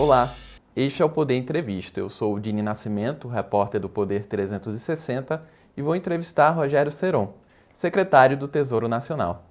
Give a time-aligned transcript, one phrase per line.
[0.00, 0.32] Olá,
[0.74, 2.00] este é o Poder Entrevista.
[2.00, 5.42] Eu sou o Dini Nascimento, repórter do Poder 360,
[5.76, 7.34] e vou entrevistar Rogério Seron,
[7.74, 9.44] secretário do Tesouro Nacional.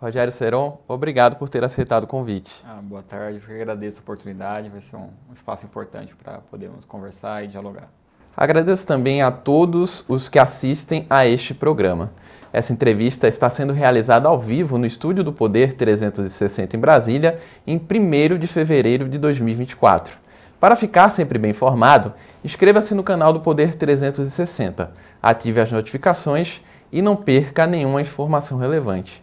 [0.00, 2.64] Rogério Seron, obrigado por ter aceitado o convite.
[2.64, 6.84] Ah, boa tarde, eu agradeço a oportunidade, vai ser um, um espaço importante para podermos
[6.84, 7.90] conversar e dialogar.
[8.36, 12.10] Agradeço também a todos os que assistem a este programa.
[12.52, 17.76] Essa entrevista está sendo realizada ao vivo no Estúdio do Poder 360 em Brasília, em
[17.76, 20.16] 1 de fevereiro de 2024.
[20.58, 22.12] Para ficar sempre bem informado,
[22.44, 26.60] inscreva-se no canal do Poder 360, ative as notificações
[26.92, 29.22] e não perca nenhuma informação relevante.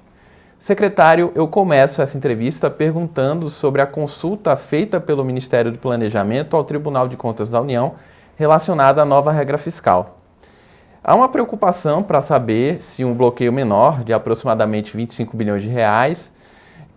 [0.59, 6.63] Secretário, eu começo essa entrevista perguntando sobre a consulta feita pelo Ministério do Planejamento ao
[6.63, 7.95] Tribunal de Contas da União
[8.41, 10.17] relacionada à nova regra fiscal.
[11.03, 16.31] Há uma preocupação para saber se um bloqueio menor, de aproximadamente 25 bilhões de reais,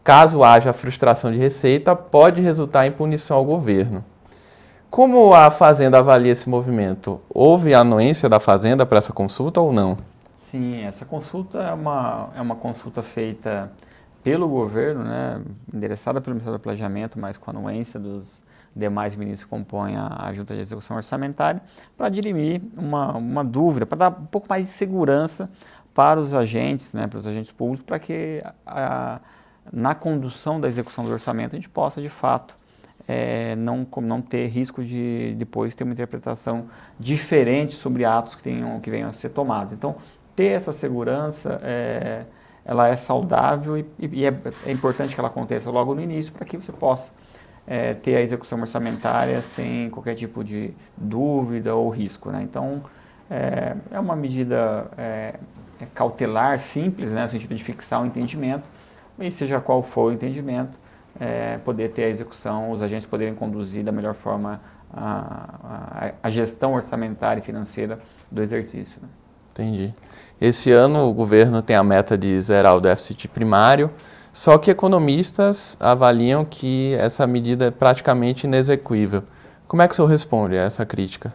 [0.03, 4.03] caso haja frustração de receita, pode resultar em punição ao governo.
[4.91, 7.21] Como a Fazenda avalia esse movimento?
[7.29, 9.99] Houve anuência da Fazenda para essa consulta ou não?
[10.35, 13.71] Sim, essa consulta é uma, é uma consulta feita
[14.23, 18.43] pelo governo, né, endereçada pelo Ministério do Planejamento, mas com anuência dos
[18.75, 21.63] demais ministros compõem a, a Junta de Execução Orçamentária,
[21.97, 25.51] para dirimir uma, uma dúvida, para dar um pouco mais de segurança
[25.95, 29.21] para os agentes, né, para os agentes públicos, para que a,
[29.73, 32.57] na condução da execução do orçamento a gente possa, de fato,
[33.07, 36.67] é, não, não ter risco de depois ter uma interpretação
[36.99, 39.73] diferente sobre atos que, tenham, que venham a ser tomados.
[39.73, 39.97] Então,
[40.35, 42.25] ter essa segurança é,
[42.65, 44.35] ela é saudável e, e é,
[44.67, 47.13] é, importante que ela aconteça logo no início para que você possa
[47.67, 52.31] é, ter a execução orçamentária sem qualquer tipo de dúvida ou risco.
[52.31, 52.43] Né?
[52.43, 52.83] Então,
[53.31, 55.35] é, é uma medida é,
[55.81, 58.65] é cautelar, simples, né, no sentido de fixar o entendimento,
[59.19, 60.79] e seja qual for o entendimento,
[61.19, 64.61] é, poder ter a execução, os agentes poderem conduzir da melhor forma
[64.93, 67.99] a, a, a gestão orçamentária e financeira
[68.31, 69.01] do exercício.
[69.03, 69.09] Né?
[69.53, 69.95] Entendi.
[70.41, 73.91] Esse ano o governo tem a meta de zerar o déficit primário,
[74.35, 79.23] só que economistas avaliam que essa medida é praticamente inexequível.
[79.69, 81.33] Como é que o senhor responde a essa crítica?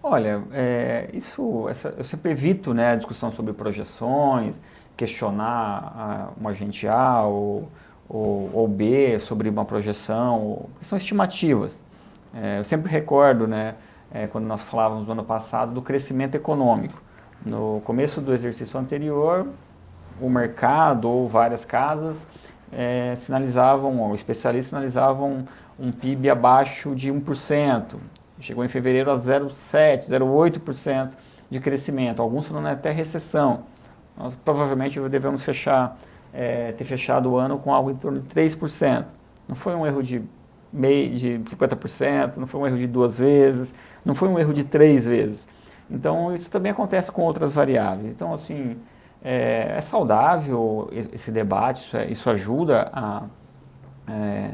[0.00, 4.60] Olha, é, isso, essa, eu sempre evito né, a discussão sobre projeções,
[4.96, 7.68] questionar um agente A ou,
[8.08, 11.82] ou, ou, B sobre uma projeção, são estimativas.
[12.32, 13.74] É, eu sempre recordo, né,
[14.08, 17.02] é, quando nós falávamos no ano passado, do crescimento econômico.
[17.44, 19.48] No começo do exercício anterior,
[20.20, 22.26] o mercado ou várias casas
[22.72, 25.44] é, sinalizavam, ou especialistas sinalizavam
[25.78, 27.96] um PIB abaixo de 1%.
[28.40, 31.10] Chegou em fevereiro a 0,7%, 0,8%
[31.50, 32.20] de crescimento.
[32.20, 33.64] Alguns falando até recessão.
[34.16, 35.96] Nós provavelmente devemos fechar,
[36.32, 39.06] é, ter fechado o ano com algo em torno de 3%.
[39.48, 40.22] Não foi um erro de,
[40.72, 43.72] meio, de 50%, não foi um erro de duas vezes,
[44.04, 45.46] não foi um erro de três vezes.
[45.90, 48.10] Então, isso também acontece com outras variáveis.
[48.10, 48.76] Então, assim,
[49.28, 53.24] é, é saudável esse debate, isso, é, isso ajuda a,
[54.06, 54.50] é,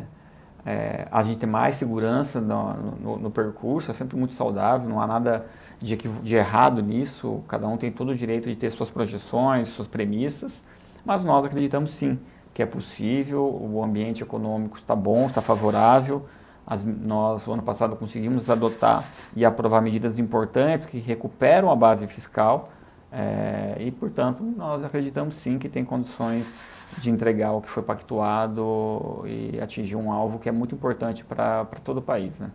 [0.64, 4.98] é, a gente ter mais segurança no, no, no, percurso, é sempre muito saudável, não
[4.98, 5.44] há nada
[5.78, 9.86] de, de errado nisso, cada um tem todo o direito de ter suas projeções, suas
[9.86, 10.62] premissas,
[11.04, 12.18] mas nós acreditamos sim
[12.54, 16.24] que é possível, o ambiente econômico está bom, está favorável,
[16.66, 19.04] as, nós, o ano passado, conseguimos adotar
[19.36, 22.70] e aprovar medidas importantes que recuperam a base fiscal
[23.12, 26.56] é, e, portanto, nós acreditamos sim que tem condições
[26.96, 31.66] de entregar o que foi pactuado e atingir um alvo que é muito importante para
[31.84, 32.40] todo o país.
[32.40, 32.50] Né?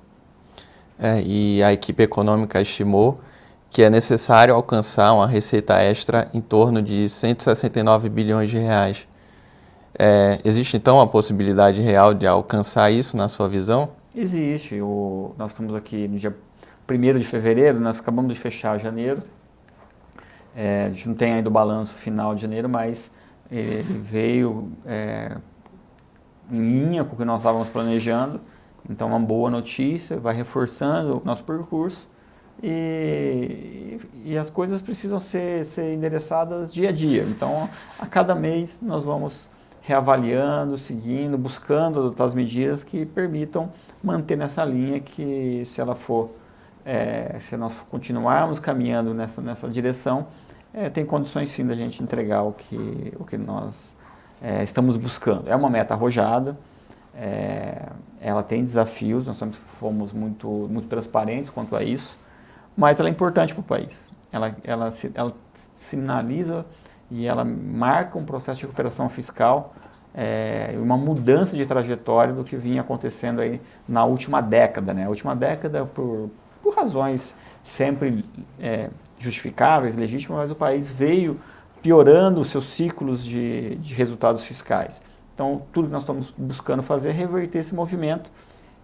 [0.98, 3.20] É, e a equipe econômica estimou
[3.70, 9.08] que é necessário alcançar uma receita extra em torno de 169 bilhões de reais.
[10.00, 13.90] É, existe então a possibilidade real de alcançar isso na sua visão?
[14.16, 14.82] Existe.
[14.82, 16.36] O, nós estamos aqui no dia
[16.90, 19.22] 1 de fevereiro, nós acabamos de fechar janeiro.
[20.60, 23.12] É, a gente não tem ainda o balanço final de janeiro, mas
[23.52, 25.38] ele veio é,
[26.52, 28.42] em linha com o que nós estávamos planejando.
[28.90, 32.10] Então, uma boa notícia, vai reforçando o nosso percurso.
[32.64, 37.22] E, e as coisas precisam ser, ser endereçadas dia a dia.
[37.22, 37.70] Então,
[38.00, 39.48] a cada mês nós vamos
[39.82, 43.72] reavaliando, seguindo, buscando adotar as medidas que permitam
[44.04, 46.32] manter nessa linha que se ela for,
[46.84, 50.26] é, se nós continuarmos caminhando nessa, nessa direção,
[50.74, 53.96] é, tem condições sim da gente entregar o que, o que nós
[54.42, 55.50] é, estamos buscando.
[55.50, 56.58] É uma meta arrojada,
[57.16, 57.90] é,
[58.22, 62.18] ela tem desafios, nós sempre fomos muito, muito transparentes quanto a isso,
[62.76, 64.12] mas ela é importante para o país.
[64.32, 65.34] Ela, ela, ela
[65.74, 66.66] sinaliza
[67.10, 69.74] e ela marca um processo de recuperação fiscal
[70.18, 74.92] é, uma mudança de trajetória do que vinha acontecendo aí na última década.
[74.92, 75.06] Né?
[75.06, 76.32] A última década, por,
[76.64, 78.26] por razões sempre
[78.60, 81.40] é, justificáveis, legítimas, mas o país veio
[81.82, 85.02] piorando os seus ciclos de, de resultados fiscais.
[85.34, 88.30] Então, tudo que nós estamos buscando fazer é reverter esse movimento.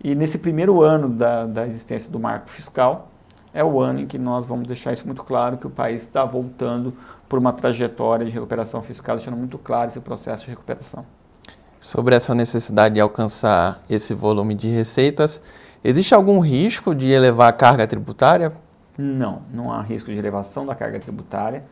[0.03, 3.09] E nesse primeiro ano da, da existência do marco fiscal,
[3.53, 6.25] é o ano em que nós vamos deixar isso muito claro, que o país está
[6.25, 6.94] voltando
[7.29, 11.06] por uma trajetória de recuperação fiscal, deixando muito claro esse processo de recuperação.
[11.79, 15.41] Sobre essa necessidade de alcançar esse volume de receitas,
[15.83, 18.53] existe algum risco de elevar a carga tributária?
[18.97, 21.63] Não, não há risco de elevação da carga tributária.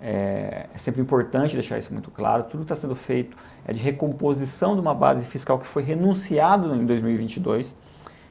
[0.00, 2.44] É, é sempre importante deixar isso muito claro.
[2.44, 6.84] Tudo está sendo feito é de recomposição de uma base fiscal que foi renunciada em
[6.84, 7.76] 2022.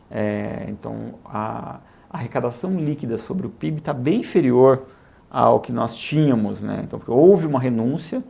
[0.10, 4.86] É, então, a, arrecadação líquida sobre o PIB está bem inferior
[5.30, 6.64] ao que nós tínhamos.
[6.64, 6.82] Né?
[6.84, 8.24] Então, houve uma renúncia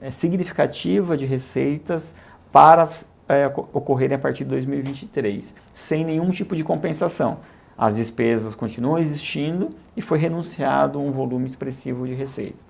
[0.00, 2.14] é, significativa de receitas
[2.50, 2.88] para
[3.28, 7.38] é, ocorrerem a partir de 2023, sem nenhum tipo de compensação.
[7.76, 12.66] As despesas continuam existindo e foi renunciado um volume expressivo de receitas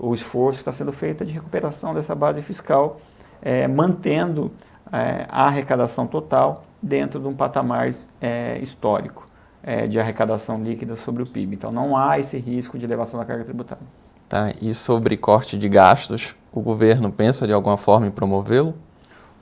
[0.00, 2.98] o esforço está sendo feito de recuperação dessa base fiscal,
[3.42, 4.50] é, mantendo
[4.90, 9.26] é, a arrecadação total dentro de um patamar é, histórico
[9.62, 11.54] é, de arrecadação líquida sobre o PIB.
[11.54, 13.84] Então não há esse risco de elevação da carga tributária.
[14.26, 14.54] Tá.
[14.62, 18.74] E sobre corte de gastos, o governo pensa de alguma forma em promovê-lo?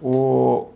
[0.03, 0.67] O,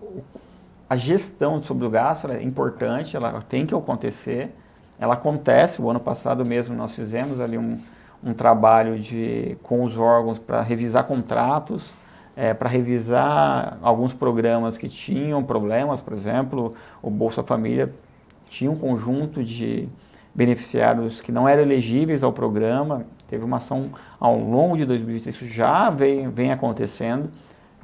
[0.92, 4.54] a gestão sobre o gasto é importante, ela tem que acontecer.
[5.00, 7.80] Ela acontece, o ano passado mesmo nós fizemos ali um,
[8.22, 11.94] um trabalho de, com os órgãos para revisar contratos,
[12.36, 17.90] é, para revisar alguns programas que tinham problemas, por exemplo, o Bolsa Família
[18.50, 19.88] tinha um conjunto de
[20.34, 25.46] beneficiários que não eram elegíveis ao programa, teve uma ação ao longo de 2023, isso
[25.46, 27.30] já vem, vem acontecendo,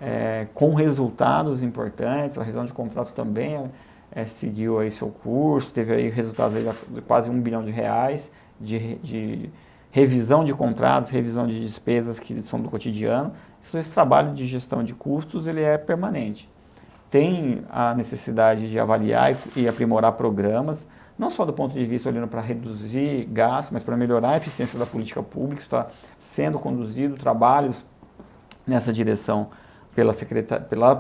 [0.01, 3.71] é, com resultados importantes, a revisão de contratos também
[4.13, 8.31] é, seguiu aí seu curso, teve aí resultados aí de quase um bilhão de reais
[8.61, 9.51] de, de
[9.91, 13.33] revisão de contratos, revisão de despesas que são do cotidiano.
[13.63, 16.49] Esse trabalho de gestão de custos ele é permanente.
[17.11, 20.87] Tem a necessidade de avaliar e aprimorar programas,
[21.19, 24.79] não só do ponto de vista olhando para reduzir gastos, mas para melhorar a eficiência
[24.79, 25.63] da política pública.
[25.63, 25.87] Está
[26.19, 27.83] sendo conduzido trabalhos
[28.67, 29.49] nessa direção
[29.99, 30.95] pela secretar, pela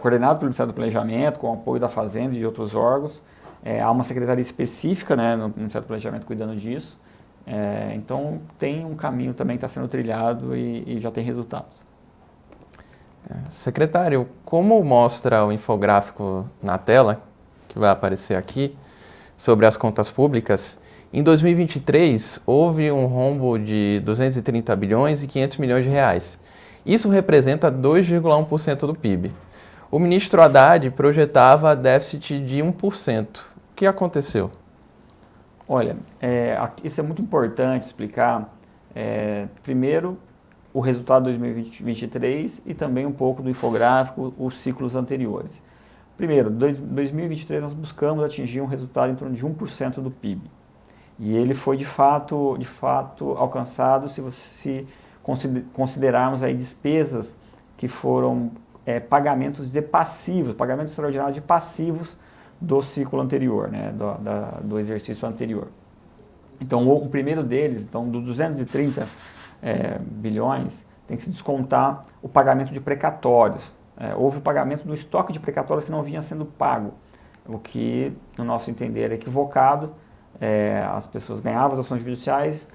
[0.00, 3.22] coordenado pelo Ministério do Planejamento, com o apoio da Fazenda e de outros órgãos.
[3.62, 6.98] É, há uma secretaria específica né, no Ministério do Planejamento cuidando disso.
[7.46, 11.84] É, então tem um caminho também que está sendo trilhado e, e, já tem resultados.
[13.28, 17.20] É, secretário, como mostra o infográfico na tela,
[17.68, 18.74] que vai aparecer aqui,
[19.36, 20.78] sobre as contas públicas,
[21.12, 26.38] em 2023 houve um rombo de 230 bilhões e 500 milhões de reais.
[26.84, 29.32] Isso representa 2,1% do PIB.
[29.90, 33.40] O ministro Haddad projetava déficit de 1%.
[33.40, 34.50] O que aconteceu?
[35.68, 38.52] Olha, é, isso é muito importante explicar.
[38.94, 40.18] É, primeiro,
[40.72, 45.62] o resultado de 2023 e também um pouco do infográfico, os ciclos anteriores.
[46.16, 50.42] Primeiro, em 2023 nós buscamos atingir um resultado em torno de 1% do PIB.
[51.18, 54.86] E ele foi de fato, de fato alcançado se, se
[55.72, 57.36] considerarmos aí despesas
[57.76, 58.50] que foram
[58.84, 62.16] é, pagamentos de passivos, pagamentos extraordinários de passivos
[62.60, 65.68] do ciclo anterior, né, do, da, do exercício anterior.
[66.60, 69.06] Então, o, o, primeiro deles, então, dos 230
[69.62, 73.72] é, bilhões, tem que se descontar o pagamento de precatórios.
[73.96, 76.94] É, houve o pagamento do estoque de precatórios que não vinha sendo pago,
[77.46, 79.92] o que, no nosso entender, é equivocado.
[80.40, 82.66] É, as pessoas ganhavam as ações judiciais,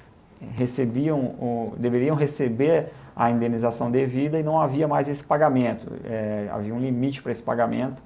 [0.56, 5.92] recebiam, o, deveriam receber a indenização devida e não havia mais esse pagamento.
[6.06, 8.02] É, havia um limite para esse pagamento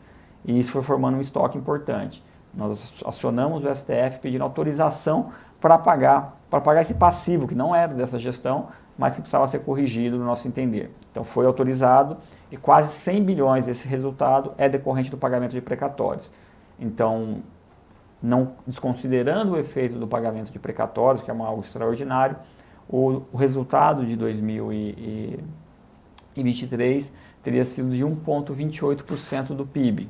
[0.46, 2.24] e isso foi formando um estoque importante.
[2.54, 7.94] Nós acionamos o STF pedindo autorização para pagar, para pagar esse passivo que não era
[7.94, 10.94] dessa gestão, mas que precisava ser corrigido no nosso entender.
[11.12, 12.18] Então foi autorizado
[12.52, 16.30] e quase 100 bilhões desse resultado é decorrente do pagamento de precatórios.
[16.80, 17.38] Então,
[18.24, 22.38] não desconsiderando o efeito do pagamento de precatórios, que é algo extraordinário,
[22.90, 27.14] o, o resultado de 2023
[27.44, 30.08] teria sido de 1,28% do PIB.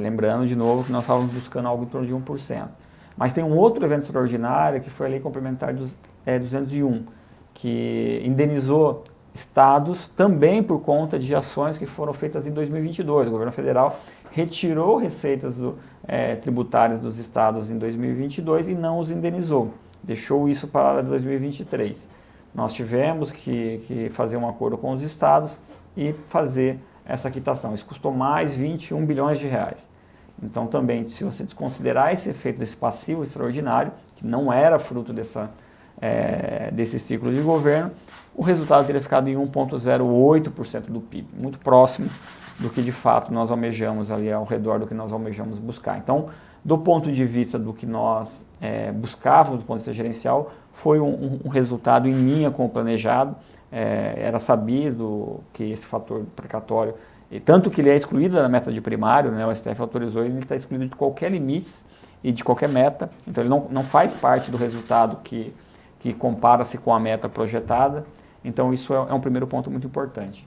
[0.00, 2.68] Lembrando de novo que nós estávamos buscando algo em torno de 1%.
[3.16, 7.04] Mas tem um outro evento extraordinário que foi a Lei Complementar dos, é, 201,
[7.52, 13.28] que indenizou estados também por conta de ações que foram feitas em 2022.
[13.28, 13.98] O governo federal
[14.34, 19.72] retirou receitas do, é, tributárias dos estados em 2022 e não os indenizou,
[20.02, 22.04] deixou isso para 2023.
[22.52, 25.60] Nós tivemos que, que fazer um acordo com os estados
[25.96, 27.74] e fazer essa quitação.
[27.74, 29.88] Isso custou mais 21 bilhões de reais.
[30.42, 35.48] Então, também, se você desconsiderar esse efeito desse passivo extraordinário, que não era fruto dessa,
[36.00, 37.92] é, desse ciclo de governo,
[38.34, 42.08] o resultado teria ficado em 1,08% do PIB, muito próximo
[42.58, 45.98] do que de fato nós almejamos ali ao redor do que nós almejamos buscar.
[45.98, 46.26] Então,
[46.64, 50.98] do ponto de vista do que nós é, buscávamos do ponto de vista gerencial, foi
[50.98, 53.36] um, um resultado em linha com o planejado.
[53.70, 56.94] É, era sabido que esse fator precatório,
[57.44, 60.54] tanto que ele é excluído da meta de primário, né, o STF autorizou, ele está
[60.54, 61.84] excluído de qualquer limite
[62.22, 65.52] e de qualquer meta, então ele não, não faz parte do resultado que,
[65.98, 68.06] que compara-se com a meta projetada.
[68.44, 70.46] Então, isso é, é um primeiro ponto muito importante.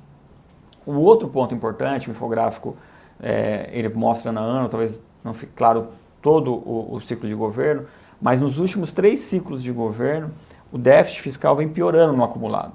[0.87, 2.77] O outro ponto importante, o infográfico,
[3.19, 5.89] é, ele mostra na ano, talvez não fique claro
[6.21, 7.85] todo o, o, ciclo de governo,
[8.21, 10.31] mas nos últimos três ciclos de governo,
[10.71, 12.73] o déficit fiscal vem piorando no acumulado.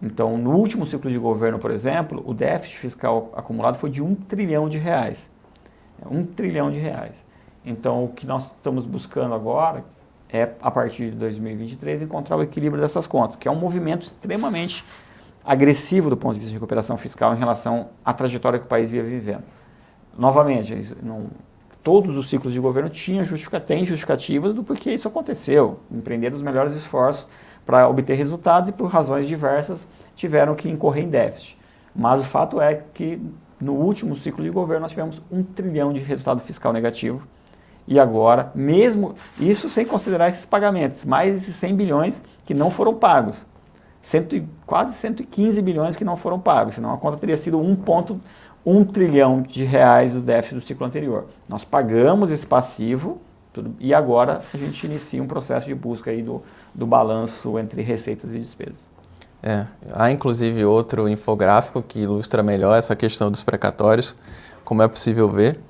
[0.00, 4.14] Então, no último ciclo de governo, por exemplo, o déficit fiscal acumulado foi de um
[4.14, 5.28] trilhão de reais.
[6.08, 7.16] Um trilhão de reais.
[7.64, 9.84] Então, o que nós estamos buscando agora
[10.30, 14.84] é, a partir de 2023, encontrar o equilíbrio dessas contas, que é um movimento extremamente
[15.44, 18.90] agressivo do ponto de vista de recuperação fiscal em relação à trajetória que o país
[18.90, 19.44] via vivendo.
[20.16, 21.26] Novamente, não,
[21.82, 25.80] todos os ciclos de governo tinham justifica, têm justificativas do porquê isso aconteceu.
[25.90, 27.26] Empreender os melhores esforços
[27.64, 31.56] para obter resultados e, por razões diversas, tiveram que incorrer em déficit.
[31.94, 33.20] Mas o fato é que
[33.60, 37.26] no último ciclo de governo nós tivemos um trilhão de resultado fiscal negativo.
[37.86, 42.94] E agora, mesmo isso sem considerar esses pagamentos, mais esses 100 bilhões que não foram
[42.94, 43.46] pagos
[44.08, 49.42] cento, quase 115 bilhões que não foram pagos, senão a conta teria sido 1,1 trilhão
[49.42, 51.26] de reais do déficit do ciclo anterior.
[51.48, 53.20] Nós pagamos esse passivo
[53.52, 56.42] tudo, e agora a gente inicia um processo de busca aí do,
[56.74, 58.86] do balanço entre receitas e despesas.
[59.42, 64.16] É, há inclusive outro infográfico que ilustra melhor essa questão dos precatórios,
[64.64, 65.60] como é possível ver.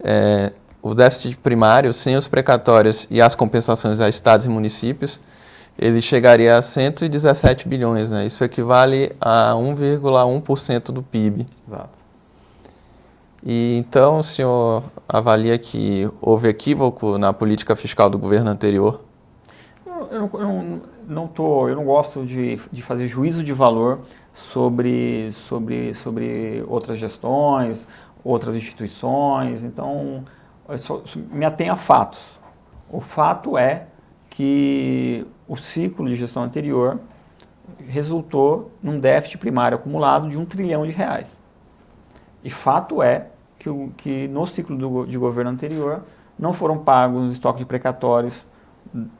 [0.00, 0.52] É,
[0.82, 5.20] o déficit primário, sem os precatórios e as compensações a estados e municípios,
[5.78, 8.24] ele chegaria a 117 bilhões, né?
[8.26, 11.46] Isso equivale a 1,1% do PIB.
[11.66, 11.98] Exato.
[13.44, 19.02] E então o senhor avalia que houve equívoco na política fiscal do governo anterior?
[19.86, 24.00] Eu, eu, não, eu não, tô, eu não gosto de, de fazer juízo de valor
[24.34, 27.86] sobre, sobre, sobre outras gestões,
[28.24, 30.24] outras instituições, então
[30.68, 32.40] eu só, me atenho a fatos.
[32.90, 33.86] O fato é
[34.28, 36.98] que o ciclo de gestão anterior
[37.88, 41.38] resultou num déficit primário acumulado de um trilhão de reais.
[42.44, 46.02] E fato é que, que no ciclo do, de governo anterior
[46.38, 48.44] não foram pagos estoques de precatórios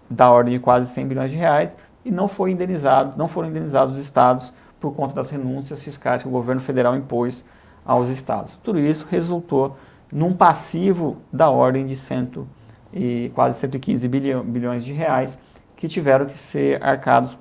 [0.09, 3.97] da ordem de quase 100 bilhões de reais e não, foi indenizado, não foram indenizados
[3.97, 7.45] os estados por conta das renúncias fiscais que o governo federal impôs
[7.85, 8.57] aos estados.
[8.63, 9.77] Tudo isso resultou
[10.13, 12.47] num passivo da ordem de cento
[12.93, 15.39] e quase 115 bilhão, bilhões de reais
[15.77, 17.37] que tiveram que ser arcados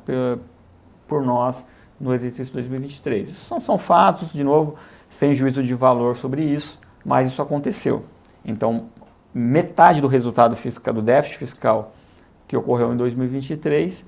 [1.08, 1.64] por, nós
[2.00, 3.30] no exercício 2023.
[3.30, 4.76] Isso são, são fatos, de novo,
[5.10, 8.06] sem juízo de valor sobre isso, mas isso aconteceu.
[8.44, 8.90] Então,
[9.34, 11.94] metade do resultado fiscal, do déficit fiscal
[12.48, 14.06] que ocorreu em 2023,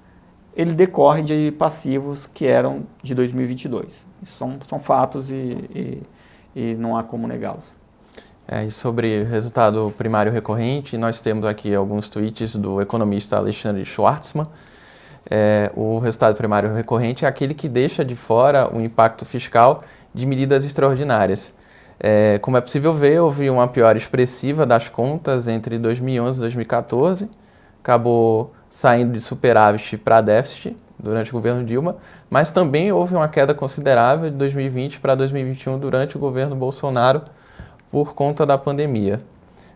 [0.55, 4.07] ele decorre de passivos que eram de 2022.
[4.21, 6.03] Isso são, são fatos e, e,
[6.55, 7.76] e não há como negá-los.
[8.49, 14.47] É, e sobre resultado primário recorrente, nós temos aqui alguns tweets do economista Alexandre Schwartzman.
[15.29, 20.25] É, o resultado primário recorrente é aquele que deixa de fora o impacto fiscal de
[20.25, 21.53] medidas extraordinárias.
[21.99, 27.29] É, como é possível ver, houve uma piora expressiva das contas entre 2011 e 2014,
[27.83, 31.97] acabou saindo de superávit para déficit durante o governo Dilma,
[32.29, 37.23] mas também houve uma queda considerável de 2020 para 2021 durante o governo Bolsonaro,
[37.91, 39.21] por conta da pandemia.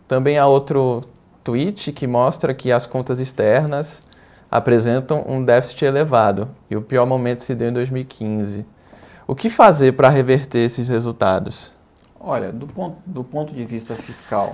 [0.07, 1.01] Também há outro
[1.43, 4.03] tweet que mostra que as contas externas
[4.49, 8.65] apresentam um déficit elevado e o pior momento se deu em 2015.
[9.25, 11.73] O que fazer para reverter esses resultados?
[12.19, 14.53] Olha, do ponto, do ponto de vista fiscal,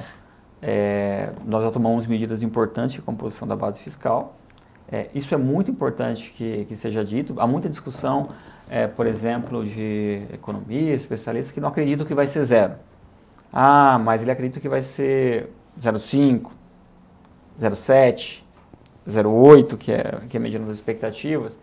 [0.62, 4.38] é, nós já tomamos medidas importantes de composição da base fiscal.
[4.90, 7.34] É, isso é muito importante que, que seja dito.
[7.38, 8.30] Há muita discussão,
[8.70, 12.74] é, por exemplo, de economistas, especialistas que não acreditam que vai ser zero.
[13.52, 15.50] Ah, mas ele acredita que vai ser
[15.80, 16.52] 0,5,
[17.60, 18.44] 0,7,
[19.08, 21.58] 0,8, que é, que é medindo as expectativas.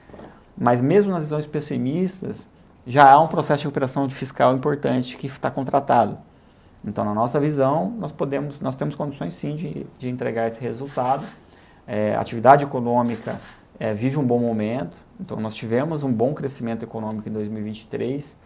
[0.57, 2.47] Mas mesmo nas visões pessimistas,
[2.87, 6.19] já há um processo de recuperação fiscal importante que está contratado.
[6.85, 11.25] Então, na nossa visão, nós podemos, nós temos condições sim de, de entregar esse resultado.
[11.87, 13.39] É, a atividade econômica
[13.79, 14.97] é, vive um bom momento.
[15.19, 18.44] Então, nós tivemos um bom crescimento econômico em 2023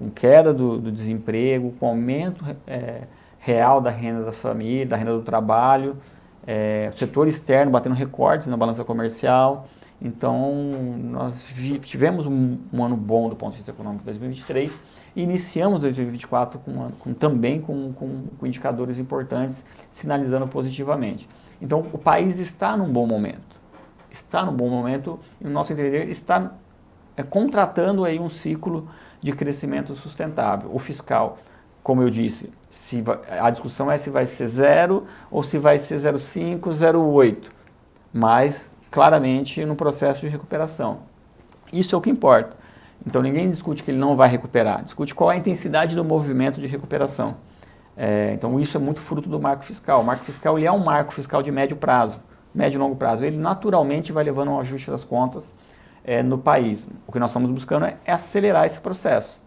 [0.00, 3.02] com queda do, do desemprego, com aumento é,
[3.38, 5.98] real da renda das famílias, da renda do trabalho,
[6.46, 9.68] é, o setor externo batendo recordes na balança comercial.
[10.00, 10.70] Então,
[11.02, 11.44] nós
[11.82, 14.80] tivemos um, um, ano bom do ponto de vista econômico em 2023
[15.14, 21.28] e iniciamos 2024 com, com também com, com, com, indicadores importantes, sinalizando positivamente.
[21.60, 23.60] Então, o país está num bom momento.
[24.10, 26.54] Está num bom momento e, no nosso entender, está
[27.14, 28.88] é, contratando aí um ciclo
[29.20, 30.70] de crescimento sustentável.
[30.72, 31.38] O fiscal,
[31.82, 33.04] como eu disse, se
[33.40, 37.50] a discussão é se vai ser zero ou se vai ser 0,5, 0,8.
[38.12, 41.00] Mas claramente no processo de recuperação.
[41.72, 42.56] Isso é o que importa.
[43.06, 46.60] Então ninguém discute que ele não vai recuperar, discute qual é a intensidade do movimento
[46.60, 47.36] de recuperação.
[47.96, 50.00] É, então isso é muito fruto do marco fiscal.
[50.00, 52.20] O marco fiscal ele é um marco fiscal de médio prazo,
[52.54, 53.24] médio e longo prazo.
[53.24, 55.54] Ele naturalmente vai levando um ajuste das contas
[56.04, 56.86] é, no país.
[57.06, 59.40] O que nós estamos buscando é, é acelerar esse processo.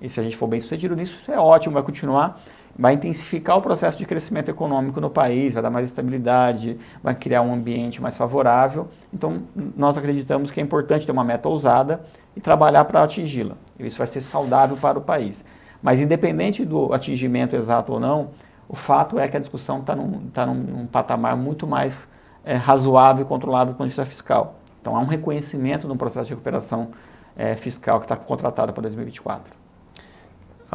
[0.00, 2.40] E se a gente for bem sucedido nisso, isso é ótimo, vai continuar
[2.78, 7.42] vai intensificar o processo de crescimento econômico no país, vai dar mais estabilidade, vai criar
[7.42, 8.88] um ambiente mais favorável.
[9.12, 9.42] Então,
[9.76, 12.02] nós acreditamos que é importante ter uma meta ousada
[12.34, 13.54] e trabalhar para atingi-la.
[13.78, 15.44] Isso vai ser saudável para o país.
[15.82, 18.30] Mas, independente do atingimento exato ou não,
[18.68, 22.08] o fato é que a discussão está num, tá num, patamar muito mais
[22.44, 24.59] é, razoável e controlado do ponto de vista fiscal.
[24.80, 26.88] Então, há um reconhecimento no processo de recuperação
[27.36, 29.60] é, fiscal que está contratado para 2024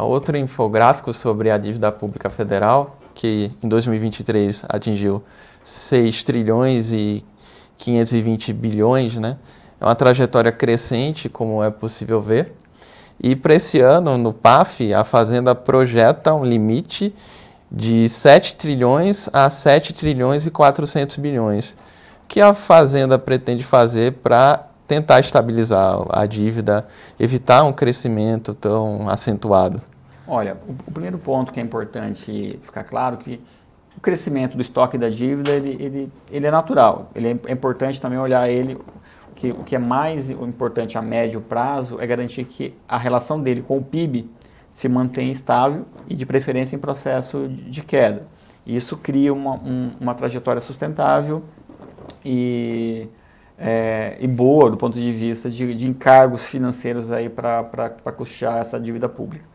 [0.03, 5.23] outro infográfico sobre a dívida pública federal, que em 2023 atingiu
[5.63, 7.23] 6 trilhões e
[7.77, 9.37] 520 bilhões, né?
[9.79, 12.53] É uma trajetória crescente, como é possível ver.
[13.21, 17.13] E para esse ano, no PAF, a Fazenda projeta um limite
[17.71, 21.77] de 7 trilhões a 7 trilhões e 400 bilhões.
[22.27, 26.85] Que a Fazenda pretende fazer para tentar estabilizar a dívida,
[27.19, 29.81] evitar um crescimento tão acentuado?
[30.27, 33.39] Olha, o, primeiro ponto que é importante ficar claro que
[33.95, 37.09] o crescimento do estoque da dívida ele, ele, ele é natural.
[37.15, 38.77] Ele é, é importante também olhar ele
[39.35, 43.61] que o que é mais importante a médio prazo é garantir que a relação dele
[43.61, 44.29] com o PIB
[44.71, 48.23] se mantenha estável e de preferência em processo de queda.
[48.65, 51.43] Isso cria uma, um, uma trajetória sustentável
[52.25, 53.07] e
[53.57, 59.07] é, e boa do ponto de vista de, de encargos financeiros para custear essa dívida
[59.07, 59.45] pública.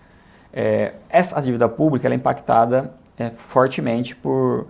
[0.53, 4.67] É, essa dívida pública é impactada é, fortemente por,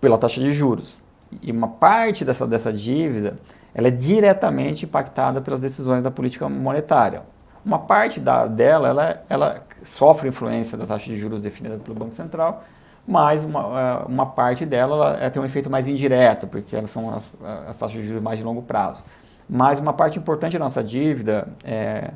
[0.00, 0.98] pela taxa de juros.
[1.42, 3.38] E uma parte dessa, dessa dívida
[3.74, 7.22] ela é diretamente impactada pelas decisões da política monetária.
[7.64, 12.14] Uma parte da, dela ela, ela sofre influência da taxa de juros definida pelo Banco
[12.14, 12.62] Central
[13.06, 17.14] mas uma, é, uma parte dela ela, tem um efeito mais indireto, porque elas são
[17.14, 17.36] as,
[17.66, 19.04] as, taxas de juros mais de longo prazo.
[19.48, 22.10] Mas uma parte importante da nossa dívida é,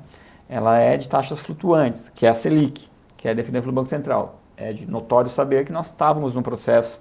[0.48, 4.40] ela é de taxas flutuantes, que é a Selic, que é definida pelo Banco Central.
[4.56, 6.98] É notório saber que nós estávamos num processo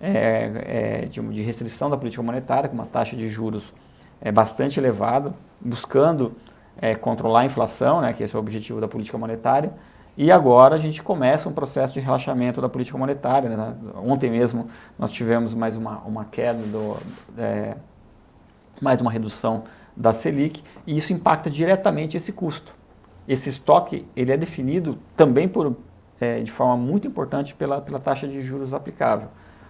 [0.00, 3.72] é, é, de, de, restrição da política monetária, com uma taxa de juros
[4.20, 6.34] é, bastante elevada, buscando
[6.80, 9.72] é, controlar a inflação, né, que esse é o objetivo da política monetária,
[10.16, 13.50] e agora a gente começa um processo de relaxamento da política monetária.
[13.50, 13.74] Né?
[14.02, 16.96] Ontem mesmo nós tivemos mais uma, uma queda, do,
[17.36, 17.76] é,
[18.80, 22.74] mais uma redução da Selic, e isso impacta diretamente esse custo.
[23.28, 25.76] Esse estoque ele é definido também por,
[26.20, 29.28] é, de forma muito importante pela, pela taxa de juros aplicável.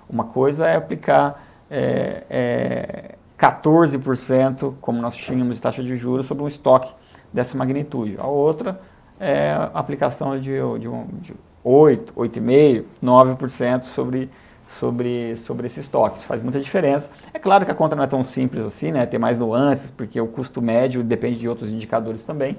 [0.09, 6.45] Uma coisa é aplicar é, é, 14%, como nós tínhamos de taxa de juros, sobre
[6.45, 6.93] um estoque
[7.33, 8.17] dessa magnitude.
[8.19, 8.81] A outra
[9.19, 14.31] é aplicação de, de, um, de 8, 8,5%, 9% sobre,
[14.67, 16.19] sobre, sobre esse estoque.
[16.19, 17.11] Isso faz muita diferença.
[17.33, 19.07] É claro que a conta não é tão simples assim, né?
[19.07, 22.57] tem mais nuances, porque o custo médio depende de outros indicadores também,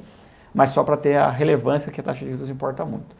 [0.53, 3.15] mas só para ter a relevância que a taxa de juros importa muito.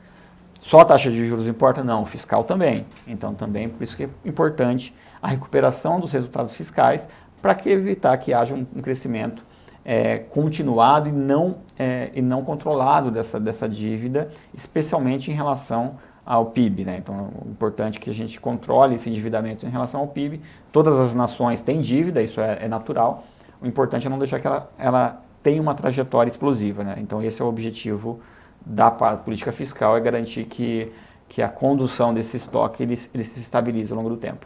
[0.59, 1.83] Só a taxa de juros importa?
[1.83, 2.85] Não, o fiscal também.
[3.07, 7.07] Então, também por isso que é importante a recuperação dos resultados fiscais
[7.41, 9.43] para que evitar que haja um, um crescimento
[9.89, 15.95] é, continuado e não, é, e não controlado dessa, dessa dívida, especialmente em relação
[16.25, 16.83] ao PIB.
[16.83, 16.97] Né?
[16.97, 20.41] Então, é importante que a gente controle esse endividamento em relação ao PIB.
[20.73, 23.23] Todas as nações têm dívida, isso é, é natural.
[23.61, 26.83] O importante é não deixar que ela, ela tenha uma trajetória explosiva.
[26.83, 26.97] Né?
[26.97, 28.19] Então, esse é o objetivo
[28.65, 30.91] da política fiscal, é garantir que,
[31.29, 34.45] que a condução desse estoque ele, ele se estabilize ao longo do tempo.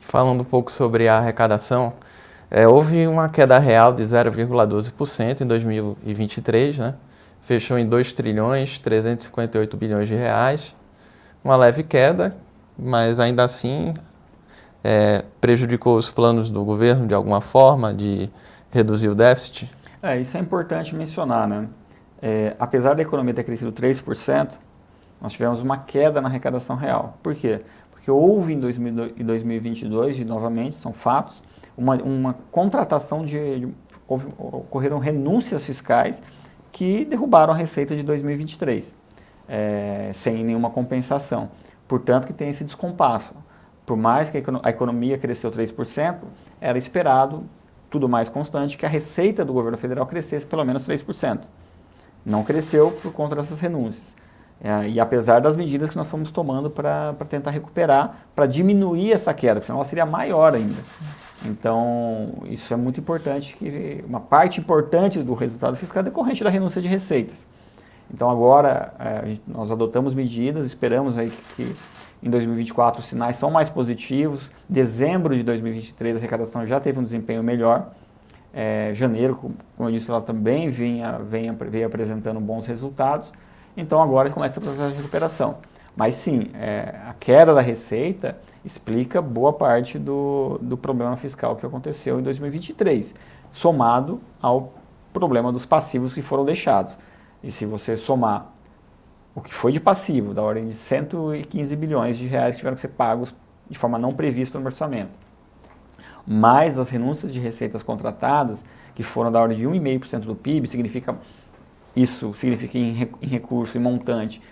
[0.00, 1.92] Falando um pouco sobre a arrecadação,
[2.50, 6.94] é, houve uma queda real de 0,12% em 2023, né?
[7.42, 10.74] fechou em 2 trilhões 358 bilhões de reais,
[11.42, 12.34] uma leve queda,
[12.78, 13.92] mas ainda assim
[14.82, 18.30] é, prejudicou os planos do governo de alguma forma de
[18.70, 19.70] reduzir o déficit?
[20.02, 21.68] É, isso é importante mencionar, né?
[22.24, 24.48] é, apesar da economia ter crescido 3%,
[25.20, 27.18] nós tivemos uma queda na arrecadação real.
[27.22, 27.60] Por quê?
[27.90, 31.42] Porque houve em 2022, e novamente são fatos,
[31.76, 33.68] uma, uma contratação de, de
[34.06, 36.22] houve, ocorreram renúncias fiscais
[36.72, 38.94] que derrubaram a receita de 2023,
[39.48, 41.50] é, sem nenhuma compensação.
[41.86, 43.34] Portanto, que tem esse descompasso.
[43.86, 46.16] Por mais que a economia cresceu 3%,
[46.60, 47.44] era esperado,
[47.90, 51.40] tudo mais constante, que a receita do governo federal crescesse pelo menos 3%.
[52.24, 54.16] Não cresceu por conta dessas renúncias.
[54.60, 59.34] É, e apesar das medidas que nós fomos tomando para tentar recuperar, para diminuir essa
[59.34, 60.80] queda, porque senão ela seria maior ainda.
[61.44, 66.50] Então, isso é muito importante, que uma parte importante do resultado fiscal é decorrente da
[66.50, 67.46] renúncia de receitas.
[68.12, 71.74] Então, agora, é, nós adotamos medidas, esperamos aí que
[72.22, 74.50] em 2024 os sinais são mais positivos.
[74.68, 77.92] Dezembro de 2023 a arrecadação já teve um desempenho melhor.
[78.52, 81.54] É, janeiro, como eu disse, ela também vinha, vinha,
[81.86, 83.32] apresentando bons resultados.
[83.76, 85.58] Então agora começa o processo de recuperação.
[85.96, 91.64] Mas sim, é, a queda da receita explica boa parte do, do problema fiscal que
[91.64, 93.14] aconteceu em 2023,
[93.50, 94.74] somado ao
[95.12, 96.98] problema dos passivos que foram deixados.
[97.42, 98.52] E se você somar
[99.34, 102.80] o que foi de passivo, da ordem de 115 bilhões de reais que tiveram que
[102.80, 103.34] ser pagos
[103.70, 105.12] de forma não prevista no orçamento,
[106.26, 111.16] mais as renúncias de receitas contratadas, que foram da ordem de 1,5% do PIB, significa
[111.96, 114.42] isso significa em, recurso, em montante,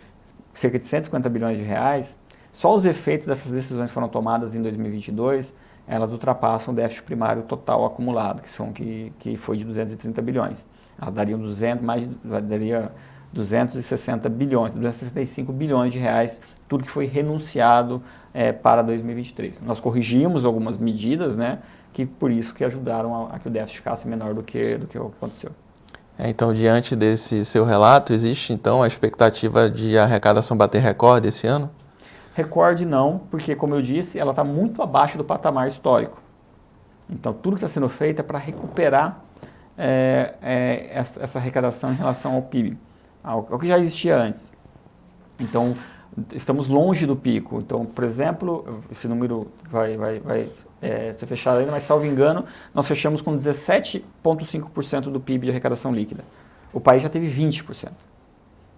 [0.52, 2.18] cerca de 150 bilhões de reais,
[2.52, 5.54] só os efeitos dessas decisões foram tomadas em 2022,
[5.86, 10.64] elas ultrapassam o déficit primário total acumulado, que, são, que, que foi de 230 bilhões.
[11.00, 12.92] Elas dariam 200, mais, daria
[13.32, 19.60] 260 bilhões, 265 bilhões de reais, tudo que foi renunciado é, para 2023.
[19.62, 21.58] Nós corrigimos algumas medidas, né,
[21.92, 24.86] que por isso que ajudaram a, a que o déficit ficasse menor do que, do
[24.86, 25.52] que aconteceu.
[26.22, 31.48] É, então, diante desse seu relato, existe então a expectativa de arrecadação bater recorde esse
[31.48, 31.68] ano?
[32.32, 36.22] Recorde não, porque, como eu disse, ela está muito abaixo do patamar histórico.
[37.10, 39.20] Então, tudo que está sendo feito é para recuperar
[39.76, 42.78] é, é, essa, essa, arrecadação em relação ao PIB,
[43.24, 44.52] ao, ao, que já existia antes.
[45.40, 45.74] Então,
[46.32, 47.58] estamos longe do pico.
[47.58, 50.48] Então, por exemplo, esse número vai, vai, vai
[50.82, 55.94] é, ser fechado ainda, mas salvo engano, nós fechamos com 17,5% do PIB de arrecadação
[55.94, 56.24] líquida.
[56.72, 57.64] O país já teve 20%.
[57.64, 57.92] Nós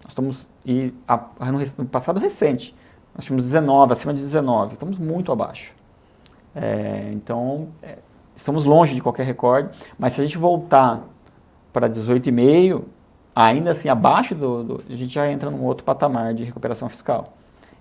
[0.09, 1.17] estamos, e a,
[1.51, 2.75] no, no, passado recente,
[3.15, 5.73] nós tínhamos 19, acima de 19, estamos muito abaixo.
[6.53, 7.97] É, então, é,
[8.35, 11.03] estamos longe de qualquer recorde, mas se a gente voltar
[11.73, 12.83] para 18,5,
[13.35, 17.33] ainda assim abaixo do, do, a gente já entra num outro patamar de recuperação fiscal.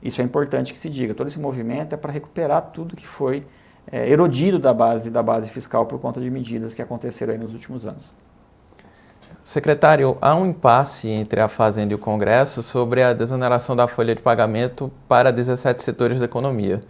[0.03, 1.15] Isso é importante que se diga.
[1.15, 3.47] Todo esse movimento é para recuperar tudo que foi
[3.91, 7.87] é, erodido da base, da base fiscal por conta de medidas que aconteceram nos últimos
[7.87, 8.13] anos.
[9.43, 14.15] Secretário, há um impasse entre a Fazenda e o Congresso sobre a desoneração da folha
[14.15, 16.81] de pagamento para 17 setores da economia.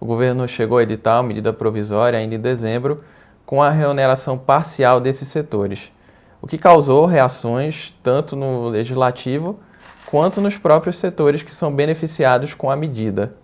[0.00, 3.04] O governo chegou a editar uma medida provisória ainda em dezembro
[3.46, 5.92] com a reoneração parcial desses setores,
[6.40, 9.60] o que causou reações tanto no legislativo
[10.06, 13.34] quanto nos próprios setores que são beneficiados com a medida.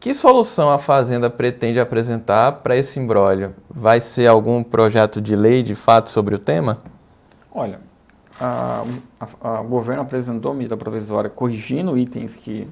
[0.00, 3.54] Que solução a Fazenda pretende apresentar para esse imbróglio?
[3.68, 6.78] Vai ser algum projeto de lei de fato sobre o tema?
[7.52, 7.82] Olha,
[8.40, 8.82] a,
[9.20, 12.66] a, a, o governo apresentou medida provisória corrigindo itens que,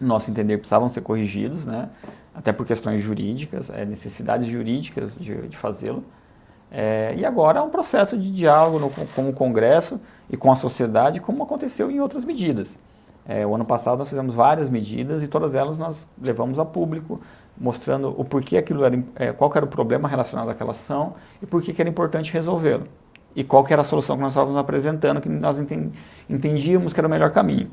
[0.00, 1.88] no nosso entender, precisavam ser corrigidos, né?
[2.32, 6.04] até por questões jurídicas, é, necessidades jurídicas de, de fazê-lo.
[6.70, 10.54] É, e agora é um processo de diálogo no, com o Congresso e com a
[10.54, 12.72] sociedade, como aconteceu em outras medidas.
[13.28, 17.20] É, o ano passado nós fizemos várias medidas e todas elas nós levamos a público,
[17.58, 21.60] mostrando o porquê aquilo era, é, qual era o problema relacionado àquela ação e por
[21.60, 22.84] que era importante resolvê-lo.
[23.34, 25.58] E qual era a solução que nós estávamos apresentando, que nós
[26.28, 27.70] entendíamos que era o melhor caminho.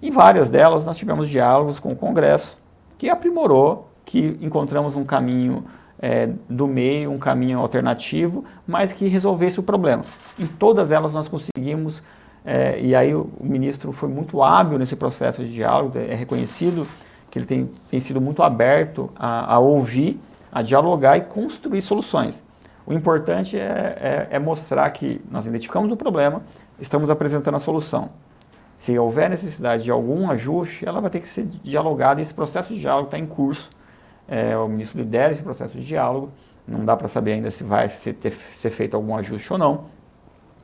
[0.00, 2.56] Em várias delas nós tivemos diálogos com o Congresso,
[2.96, 5.64] que aprimorou, que encontramos um caminho
[5.98, 10.02] é, do meio, um caminho alternativo, mas que resolvesse o problema.
[10.38, 12.02] Em todas elas nós conseguimos
[12.44, 16.86] é, e aí o, ministro foi muito hábil nesse processo de diálogo, é reconhecido
[17.30, 20.20] que ele tem, tem sido muito aberto a, a ouvir,
[20.52, 22.42] a dialogar e construir soluções.
[22.86, 26.42] O importante é, é, é, mostrar que nós identificamos o problema,
[26.78, 28.10] estamos apresentando a solução.
[28.76, 32.80] Se houver necessidade de algum ajuste, ela vai ter que ser dialogada esse processo de
[32.80, 33.70] diálogo está em curso.
[34.28, 36.30] É, o ministro lidera esse processo de diálogo,
[36.66, 39.84] não dá para saber ainda se vai ser, ter, ser feito algum ajuste ou não,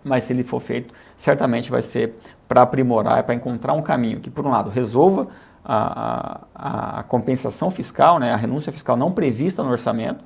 [0.02, 2.14] mas se ele for feito, certamente vai ser
[2.48, 5.28] para aprimorar, para encontrar um caminho que, por um lado, resolva
[5.62, 10.24] a, a, a, compensação fiscal, né, a renúncia fiscal não prevista no orçamento.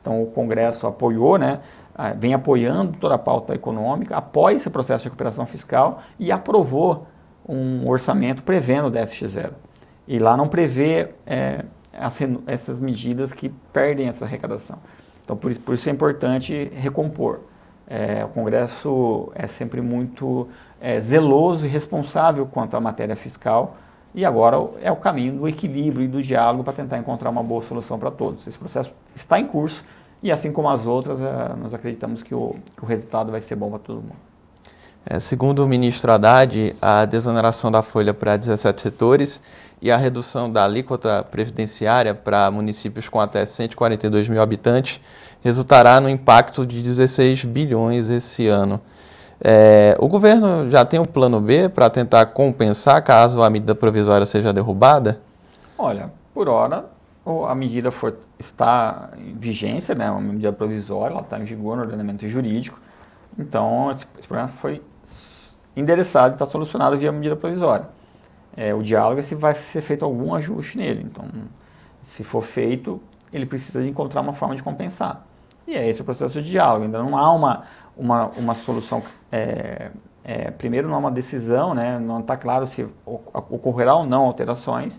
[0.00, 1.60] Então, o Congresso apoiou né,
[2.16, 7.06] vem apoiando toda a pauta econômica, apoia esse processo de recuperação fiscal e aprovou
[7.46, 9.54] um orçamento prevendo o déficit zero.
[10.08, 11.66] E lá não prevê é,
[12.46, 14.78] essas medidas que perdem essa arrecadação.
[15.22, 17.40] Então, por, por isso é importante recompor.
[17.92, 20.48] É, o Congresso é sempre muito
[20.80, 23.76] é, zeloso e responsável quanto à matéria fiscal
[24.14, 27.62] e agora é o caminho do equilíbrio e do diálogo para tentar encontrar uma boa
[27.62, 28.46] solução para todos.
[28.46, 29.84] Esse processo está em curso
[30.22, 33.56] e, assim como as outras, é, nós acreditamos que o, que o resultado vai ser
[33.56, 34.30] bom para todo mundo.
[35.04, 39.40] É, segundo o ministro Haddad, a desoneração da folha para 17 setores
[39.80, 45.00] e a redução da alíquota previdenciária para municípios com até 142 mil habitantes
[45.42, 48.80] resultará no impacto de 16 bilhões esse ano.
[49.42, 54.26] É, o governo já tem um plano B para tentar compensar caso a medida provisória
[54.26, 55.20] seja derrubada?
[55.78, 56.84] Olha, por hora
[57.48, 61.82] a medida for, está em vigência, né, uma medida provisória, ela está em vigor no
[61.82, 62.80] ordenamento jurídico.
[63.38, 64.82] Então, esse, esse problema foi
[65.76, 67.86] endereçado e está solucionado via medida provisória.
[68.56, 71.02] É, o diálogo é se vai ser feito algum ajuste nele.
[71.04, 71.24] Então,
[72.02, 73.00] se for feito,
[73.32, 75.24] ele precisa de encontrar uma forma de compensar.
[75.70, 76.84] E é esse o processo de diálogo.
[76.84, 77.62] Ainda não há uma,
[77.96, 79.02] uma, uma solução.
[79.30, 79.90] É,
[80.24, 81.98] é, primeiro, não há uma decisão, né?
[81.98, 84.98] não está claro se ocorrerá ou não alterações.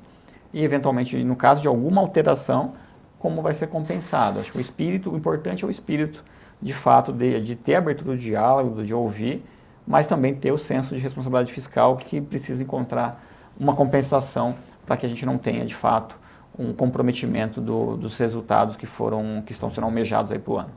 [0.54, 2.74] E, eventualmente, no caso de alguma alteração,
[3.20, 4.40] como vai ser compensado.
[4.40, 6.24] Acho que o espírito, o importante é o espírito,
[6.62, 9.44] de fato, de, de ter abertura do diálogo, de ouvir
[9.86, 13.24] mas também ter o senso de responsabilidade fiscal que precisa encontrar
[13.60, 14.56] uma compensação
[14.86, 16.18] para que a gente não tenha, de fato,
[16.62, 20.72] um comprometimento do, dos resultados que foram que estão sendo almejados aí para o ano.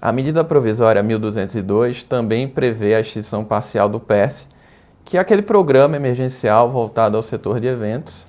[0.00, 4.48] A medida provisória 1202 também prevê a extinção parcial do PERS,
[5.04, 8.26] que é aquele programa emergencial voltado ao setor de eventos,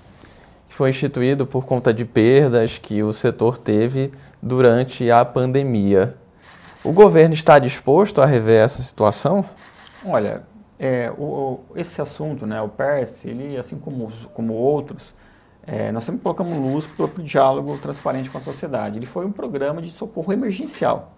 [0.67, 4.11] que foi instituído por conta de perdas que o setor teve
[4.41, 6.15] durante a pandemia.
[6.83, 9.43] O governo está disposto a rever essa situação?
[10.05, 10.43] Olha,
[10.79, 15.13] é, o, esse assunto, né, o PERS, ele, assim como, como outros,
[15.67, 18.97] é, nós sempre colocamos luz para o diálogo transparente com a sociedade.
[18.97, 21.11] Ele foi um programa de socorro emergencial.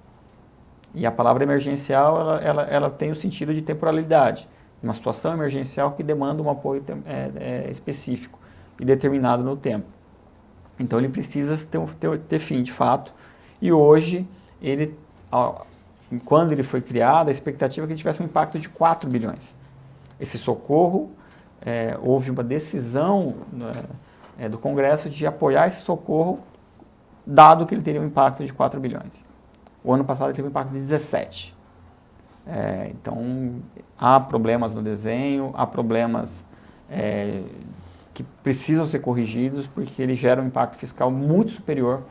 [0.95, 4.49] E a palavra emergencial, ela, ela, ela tem o sentido de temporalidade.
[4.81, 8.39] Uma situação emergencial que demanda um apoio é, é, específico
[8.79, 9.85] e determinado no tempo.
[10.79, 13.13] Então ele precisa ter, ter, ter fim de fato.
[13.61, 14.27] E hoje
[14.59, 14.97] ele
[16.25, 19.55] quando ele foi criado, a expectativa é que ele tivesse um impacto de 4 bilhões.
[20.19, 21.11] Esse socorro,
[21.61, 23.35] é, houve uma decisão
[24.39, 26.39] é, do Congresso de apoiar esse socorro,
[27.25, 29.23] dado que ele teria um impacto de 4 bilhões.
[29.83, 31.55] O ano passado ele teve um impacto de 17.
[32.47, 33.61] É, então,
[33.97, 36.43] há problemas no desenho, há problemas
[36.89, 37.41] é,
[38.13, 42.03] que precisam ser corrigidos, porque ele gera um impacto fiscal muito superior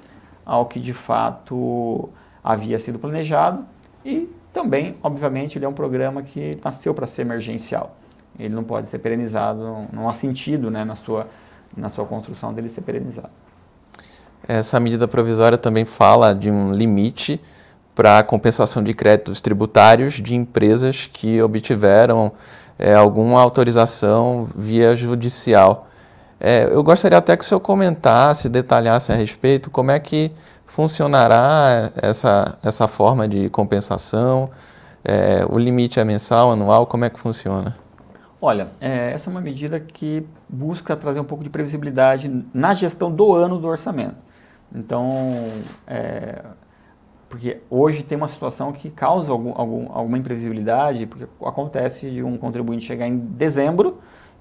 [0.44, 2.08] ao que de fato
[2.44, 3.64] havia sido planejado
[4.04, 7.96] e também, obviamente, ele é um programa que nasceu para ser emergencial.
[8.38, 11.28] Ele não pode ser perenizado, não há sentido né, na, sua,
[11.76, 13.30] na sua construção dele ser perenizado.
[14.46, 17.40] Essa medida provisória também fala de um limite
[17.94, 22.32] para a compensação de créditos tributários de empresas que obtiveram
[22.78, 25.88] é, alguma autorização via judicial.
[26.40, 30.30] É, eu gostaria até que o senhor comentasse, detalhasse a respeito como é que
[30.64, 34.48] funcionará essa, essa forma de compensação?
[35.04, 36.86] É, o limite é mensal, anual?
[36.86, 37.76] Como é que funciona?
[38.40, 43.12] Olha, é, essa é uma medida que busca trazer um pouco de previsibilidade na gestão
[43.12, 44.16] do ano do orçamento.
[44.74, 45.10] Então,
[45.86, 46.42] é,
[47.28, 52.36] porque hoje tem uma situação que causa algum, algum, alguma imprevisibilidade, porque acontece de um
[52.38, 53.98] contribuinte chegar em dezembro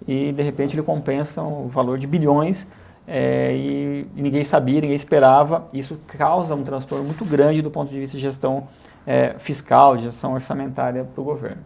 [0.07, 2.67] e de repente ele compensa um valor de bilhões
[3.07, 5.67] é, e, e, ninguém sabia, ninguém esperava.
[5.73, 8.67] Isso causa um transtorno muito grande do ponto de vista de gestão
[9.05, 11.61] é, fiscal, de gestão orçamentária para o governo.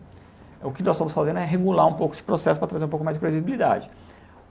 [0.63, 3.03] O que nós estamos fazendo é regular um pouco esse processo para trazer um pouco
[3.03, 3.89] mais de previsibilidade.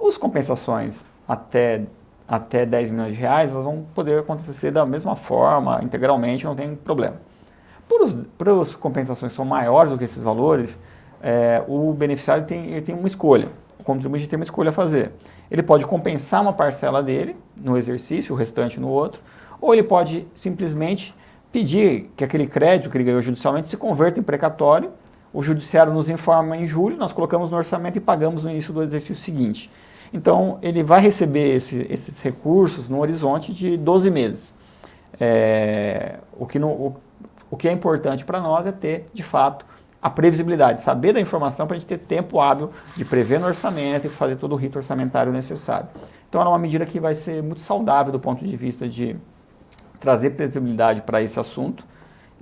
[0.00, 1.82] As compensações até,
[2.26, 6.74] até 10 milhões de reais elas vão poder acontecer da mesma forma, integralmente, não tem
[6.74, 7.16] problema.
[8.38, 10.78] Para as compensações são maiores do que esses valores,
[11.22, 13.48] é, o beneficiário tem, ele tem uma escolha
[13.80, 15.12] o contribuinte tem uma escolha a fazer.
[15.50, 19.22] Ele pode compensar uma parcela dele no exercício, o restante no outro,
[19.60, 21.14] ou ele pode simplesmente
[21.50, 24.90] pedir que aquele crédito que ele ganhou judicialmente se converta em precatório.
[25.32, 28.82] O judiciário nos informa em julho, nós colocamos no orçamento e pagamos no início do
[28.82, 29.70] exercício seguinte.
[30.12, 34.54] Então, ele vai receber esse, esses recursos no horizonte de 12 meses.
[35.20, 36.94] É, o, que o,
[37.50, 39.64] o que é importante para nós é ter, de fato,
[40.02, 44.06] a previsibilidade, saber da informação para a gente ter tempo hábil de prever no orçamento
[44.06, 45.88] e fazer todo o rito orçamentário necessário.
[46.28, 49.16] Então, é uma medida que vai ser muito saudável do ponto de vista de
[50.00, 51.84] trazer previsibilidade para esse assunto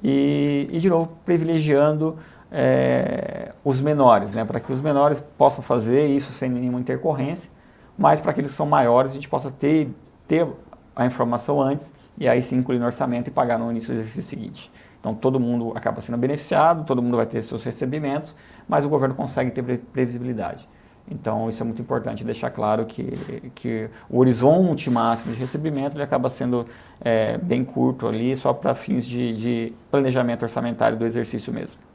[0.03, 2.17] e, e de novo, privilegiando
[2.51, 7.51] é, os menores, né, para que os menores possam fazer isso sem nenhuma intercorrência,
[7.99, 9.91] mas para aqueles que são maiores a gente possa ter,
[10.27, 10.47] ter
[10.95, 14.23] a informação antes e aí sim incluir no orçamento e pagar no início do exercício
[14.23, 14.71] seguinte.
[15.01, 18.35] Então todo mundo acaba sendo beneficiado, todo mundo vai ter seus recebimentos,
[18.69, 20.69] mas o governo consegue ter previsibilidade.
[21.11, 26.03] Então isso é muito importante deixar claro que, que o horizonte máximo de recebimento ele
[26.03, 26.67] acaba sendo
[27.01, 31.88] é, bem curto ali, só para fins de, de planejamento orçamentário do exercício mesmo.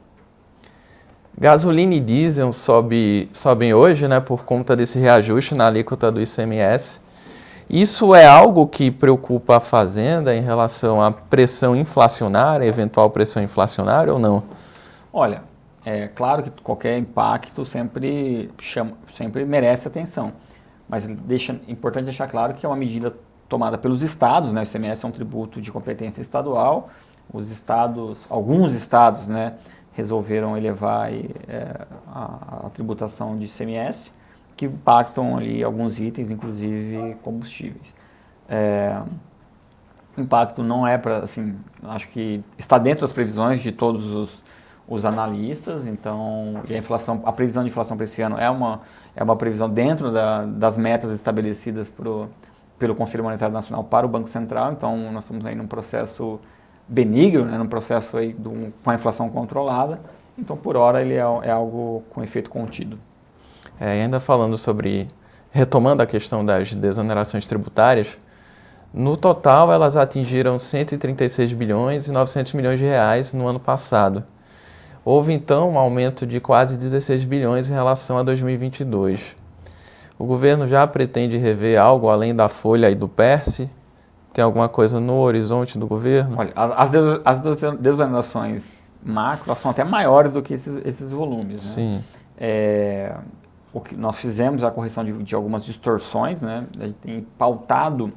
[1.36, 7.00] Gasolina e diesel sobe, sobem hoje né, por conta desse reajuste na alíquota do ICMS.
[7.68, 14.12] Isso é algo que preocupa a Fazenda em relação à pressão inflacionária, eventual pressão inflacionária
[14.12, 14.44] ou não?
[15.12, 15.42] Olha,
[15.84, 20.32] é claro que qualquer impacto sempre, chama, sempre merece atenção,
[20.88, 23.12] mas deixa, é importante deixar claro que é uma medida
[23.48, 24.60] tomada pelos estados, né?
[24.60, 26.90] o ICMS é um tributo de competência estadual,
[27.32, 29.54] os estados, alguns estados né,
[29.94, 34.12] resolveram elevar é, a, a tributação de ICMS,
[34.56, 37.94] que impactam ali alguns itens, inclusive combustíveis.
[38.48, 39.00] É,
[40.16, 44.42] impacto não é para, assim, acho que está dentro das previsões de todos os,
[44.86, 48.82] os analistas, então, e a inflação, a previsão de inflação para esse ano é uma,
[49.16, 52.28] é uma previsão dentro da, das metas estabelecidas pro,
[52.78, 56.38] pelo Conselho Monetário Nacional para o Banco Central, então nós estamos aí num processo
[56.88, 60.00] benigno, né, num processo aí do, com a inflação controlada,
[60.38, 62.98] então por hora ele é, é algo com efeito contido.
[63.80, 65.08] É, ainda falando sobre,
[65.50, 68.18] retomando a questão das desonerações tributárias,
[68.92, 74.24] no total elas atingiram 136 bilhões e 900 milhões de reais no ano passado.
[75.04, 79.36] Houve então um aumento de quase 16 bilhões em relação a 2022.
[80.18, 83.68] O governo já pretende rever algo além da folha e do PERSE?
[84.34, 86.36] Tem alguma coisa no horizonte do governo?
[86.36, 86.90] Olha, as,
[87.24, 87.40] as
[87.78, 91.76] desonerações macro são até maiores do que esses, esses volumes.
[91.76, 92.00] Né?
[92.00, 92.04] Sim.
[92.36, 93.14] É,
[93.72, 96.66] o que nós fizemos a correção de, de algumas distorções, né?
[96.80, 98.12] A gente tem pautado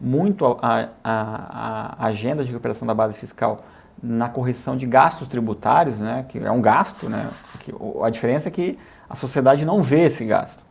[0.00, 3.64] muito a, a, a, agenda de recuperação da base fiscal
[4.00, 6.24] na correção de gastos tributários, né?
[6.28, 7.28] Que é um gasto, né?
[7.58, 8.78] Que, a diferença é que
[9.10, 10.62] a sociedade não vê esse gasto,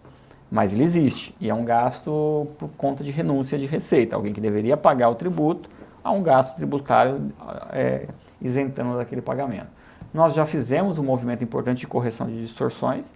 [0.49, 4.15] mas ele existe e é um gasto por conta de renúncia de receita.
[4.15, 5.69] Alguém que deveria pagar o tributo
[6.03, 7.31] a um gasto tributário
[7.71, 8.07] é,
[8.41, 9.67] isentando daquele pagamento.
[10.13, 13.11] Nós já fizemos um movimento importante de correção de distorções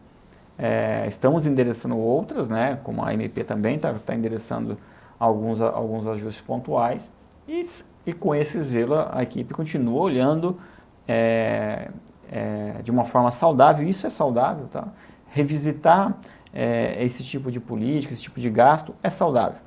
[0.62, 4.78] é, estamos endereçando outras, né, como a MP também está tá endereçando
[5.20, 7.12] alguns, alguns ajustes pontuais.
[7.48, 7.68] E,
[8.06, 10.60] e com esse zelo a equipe continua olhando
[11.08, 11.90] é,
[12.32, 14.88] é, de uma forma saudável, isso é saudável, tá?
[15.30, 16.16] Revisitar
[16.54, 19.60] é, esse tipo de política, esse tipo de gasto é saudável.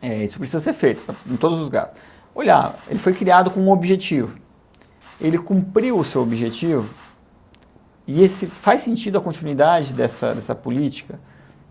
[0.00, 2.00] É, isso precisa ser feito em todos os gastos.
[2.34, 4.38] Olhar, ele foi criado com um objetivo.
[5.20, 6.92] Ele cumpriu o seu objetivo?
[8.06, 11.20] E esse faz sentido a continuidade dessa, dessa política?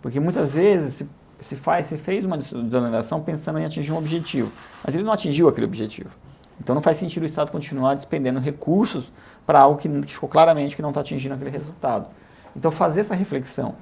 [0.01, 1.09] Porque muitas vezes se,
[1.41, 4.51] se, faz, se fez uma desoneração pensando em atingir um objetivo,
[4.83, 6.11] mas ele não atingiu aquele objetivo.
[6.59, 9.11] Então não faz sentido o Estado continuar despendendo recursos
[9.45, 12.07] para algo que, que ficou claramente que não está atingindo aquele resultado.
[12.55, 13.75] Então fazer essa reflexão,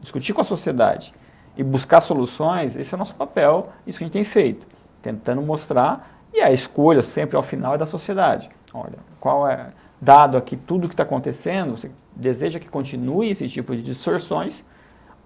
[0.00, 1.14] discutir com a sociedade
[1.56, 4.66] e buscar soluções, esse é o nosso papel, isso que a gente tem feito,
[5.02, 8.50] tentando mostrar, e a escolha sempre ao final é da sociedade.
[8.72, 13.48] Olha, qual é dado aqui tudo o que está acontecendo, você deseja que continue esse
[13.48, 14.64] tipo de distorções,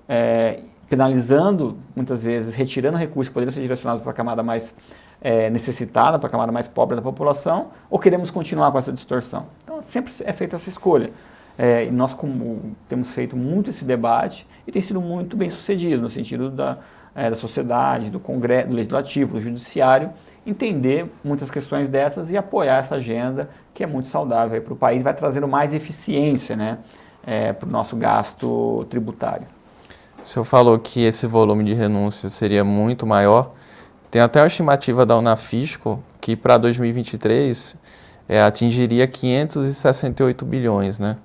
[0.09, 4.75] é, penalizando, muitas vezes, retirando recursos que poderiam ser direcionados para a camada mais
[5.21, 9.47] é, necessitada, para a camada mais pobre da população, ou queremos continuar com essa distorção?
[9.63, 11.11] Então, sempre é feita essa escolha.
[11.57, 16.11] É, nós como, temos feito muito esse debate e tem sido muito bem sucedido, no
[16.11, 16.79] sentido da,
[17.15, 20.11] é, da sociedade, do Congresso, do Legislativo, do Judiciário,
[20.47, 25.03] entender muitas questões dessas e apoiar essa agenda que é muito saudável para o país,
[25.03, 26.79] vai trazendo mais eficiência né,
[27.27, 29.47] é, para o nosso gasto tributário.
[30.23, 33.53] O senhor falou que esse volume de renúncia seria muito maior.
[34.11, 37.77] Tem até uma estimativa da Unafisco que para 2023
[38.29, 41.17] é, atingiria 568 bilhões, né?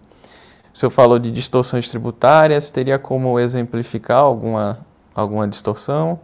[0.74, 4.80] O senhor falou de distorções tributárias, teria como exemplificar alguma,
[5.14, 6.20] alguma distorção?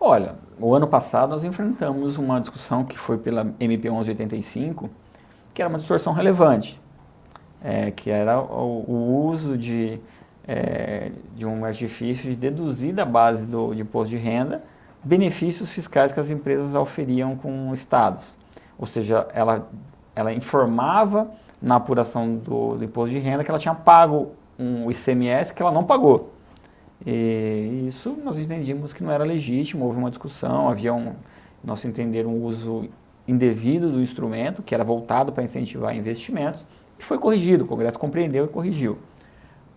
[0.00, 4.88] Olha, o ano passado nós enfrentamos uma discussão que foi pela MP 1185,
[5.52, 6.80] que era uma distorção relevante,
[7.62, 10.00] é, que era o, o uso de,
[10.46, 14.62] é, de um artifício de deduzir da base do, de imposto de renda
[15.02, 18.34] benefícios fiscais que as empresas oferiam com estados.
[18.78, 19.68] Ou seja, ela,
[20.14, 21.30] ela informava
[21.60, 25.72] na apuração do, do imposto de renda que ela tinha pago um ICMS que ela
[25.72, 26.32] não pagou.
[27.06, 31.12] E isso nós entendíamos que não era legítimo, houve uma discussão, havia um,
[31.62, 32.88] nosso entender, um uso
[33.26, 36.66] indevido do instrumento, que era voltado para incentivar investimentos,
[36.98, 38.98] e foi corrigido, o Congresso compreendeu e corrigiu.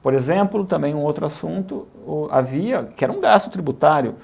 [0.02, 1.88] Por exemplo, também um outro assunto,
[2.32, 4.16] havia, que era um gasto tributário,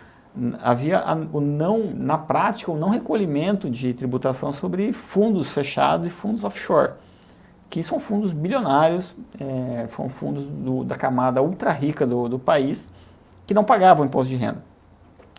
[0.62, 6.44] havia o não, na prática, o não recolhimento de tributação sobre fundos fechados e fundos
[6.44, 6.94] offshore,
[7.70, 12.90] que são fundos bilionários, é, são fundos do, da camada ultra rica do, do país,
[13.46, 14.64] que não pagavam imposto de renda.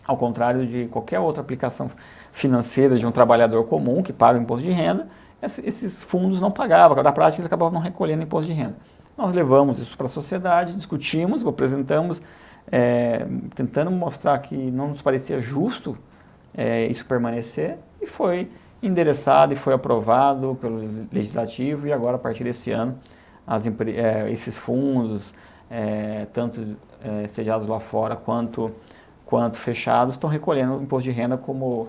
[0.07, 1.91] Ao contrário de qualquer outra aplicação
[2.33, 5.09] financeira de um trabalhador comum que paga imposto de renda,
[5.41, 8.77] esses fundos não pagavam, na prática eles acabavam não recolhendo imposto de renda.
[9.17, 12.23] Nós levamos isso para a sociedade, discutimos, apresentamos,
[12.71, 15.97] é, tentando mostrar que não nos parecia justo
[16.55, 18.51] é, isso permanecer, e foi
[18.83, 20.81] endereçado e foi aprovado pelo
[21.13, 22.99] Legislativo, e agora, a partir desse ano,
[23.47, 25.35] as, é, esses fundos,
[25.71, 28.71] é, tanto é, sediados lá fora quanto,
[29.25, 31.89] quanto fechados, estão recolhendo imposto de renda como,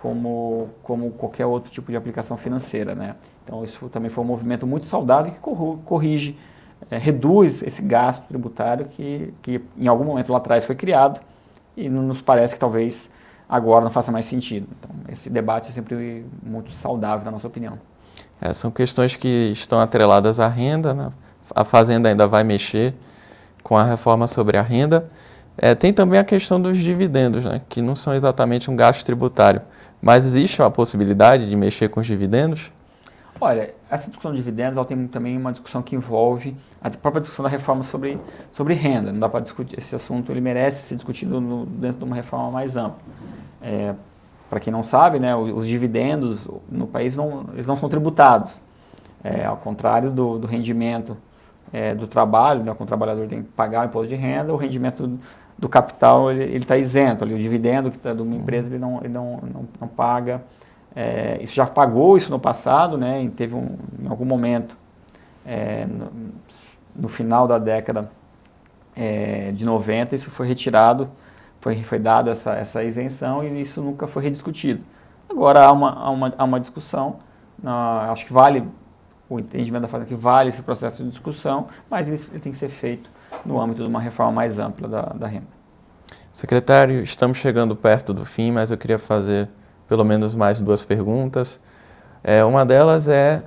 [0.00, 2.94] como, como qualquer outro tipo de aplicação financeira.
[2.94, 3.16] Né?
[3.44, 5.40] Então, isso também foi um movimento muito saudável que
[5.84, 6.38] corrige
[6.90, 11.20] reduz esse gasto tributário que, que em algum momento lá atrás foi criado
[11.76, 13.10] e nos parece que talvez
[13.50, 14.68] agora não faça mais sentido.
[14.78, 17.78] Então, esse debate é sempre muito saudável, na nossa opinião.
[18.40, 21.10] É, são questões que estão atreladas à renda, né?
[21.54, 22.94] a Fazenda ainda vai mexer
[23.62, 25.08] com a reforma sobre a renda.
[25.58, 27.60] É, tem também a questão dos dividendos, né?
[27.68, 29.60] que não são exatamente um gasto tributário,
[30.00, 32.70] mas existe a possibilidade de mexer com os dividendos?
[33.40, 37.42] Olha, essa discussão de dividendos ela tem também uma discussão que envolve a própria discussão
[37.42, 38.18] da reforma sobre,
[38.52, 39.12] sobre renda.
[39.12, 42.50] Não dá para discutir esse assunto, ele merece ser discutido no, dentro de uma reforma
[42.50, 43.00] mais ampla.
[43.62, 43.94] É,
[44.48, 48.60] para quem não sabe, né, os, os, dividendos no país não, eles não são tributados.
[49.22, 51.16] É, ao contrário do, do rendimento
[51.72, 55.18] é, do trabalho, né, o trabalhador tem que pagar o imposto de renda, o rendimento
[55.58, 57.22] do, capital ele está isento.
[57.22, 60.42] Ali, o dividendo que tá de uma empresa ele não, ele não, não, não paga
[60.94, 63.22] é, isso já pagou isso no passado, né?
[63.22, 64.76] E teve um, em algum momento,
[65.46, 66.10] é, no,
[66.94, 68.10] no, final da década
[68.96, 71.10] é, de 90, isso foi retirado,
[71.60, 74.82] foi, foi dado essa, essa isenção e isso nunca foi rediscutido.
[75.28, 77.18] Agora há uma, há uma, há uma discussão,
[78.10, 78.66] acho que vale
[79.28, 82.58] o entendimento da fazenda que vale esse processo de discussão, mas ele, ele tem que
[82.58, 83.08] ser feito
[83.46, 85.46] no âmbito de uma reforma mais ampla da, da renda.
[86.32, 89.48] Secretário, estamos chegando perto do fim, mas eu queria fazer
[89.88, 91.60] pelo menos mais duas perguntas.
[92.22, 93.42] É, uma delas é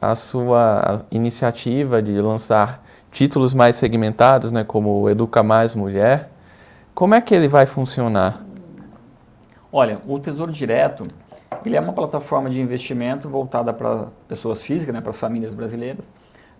[0.00, 6.30] a sua iniciativa de lançar títulos mais segmentados, né, como Educa Mais Mulher.
[6.98, 8.44] Como é que ele vai funcionar?
[9.70, 11.06] Olha, o Tesouro Direto
[11.64, 16.04] ele é uma plataforma de investimento voltada para pessoas físicas, né, para as famílias brasileiras,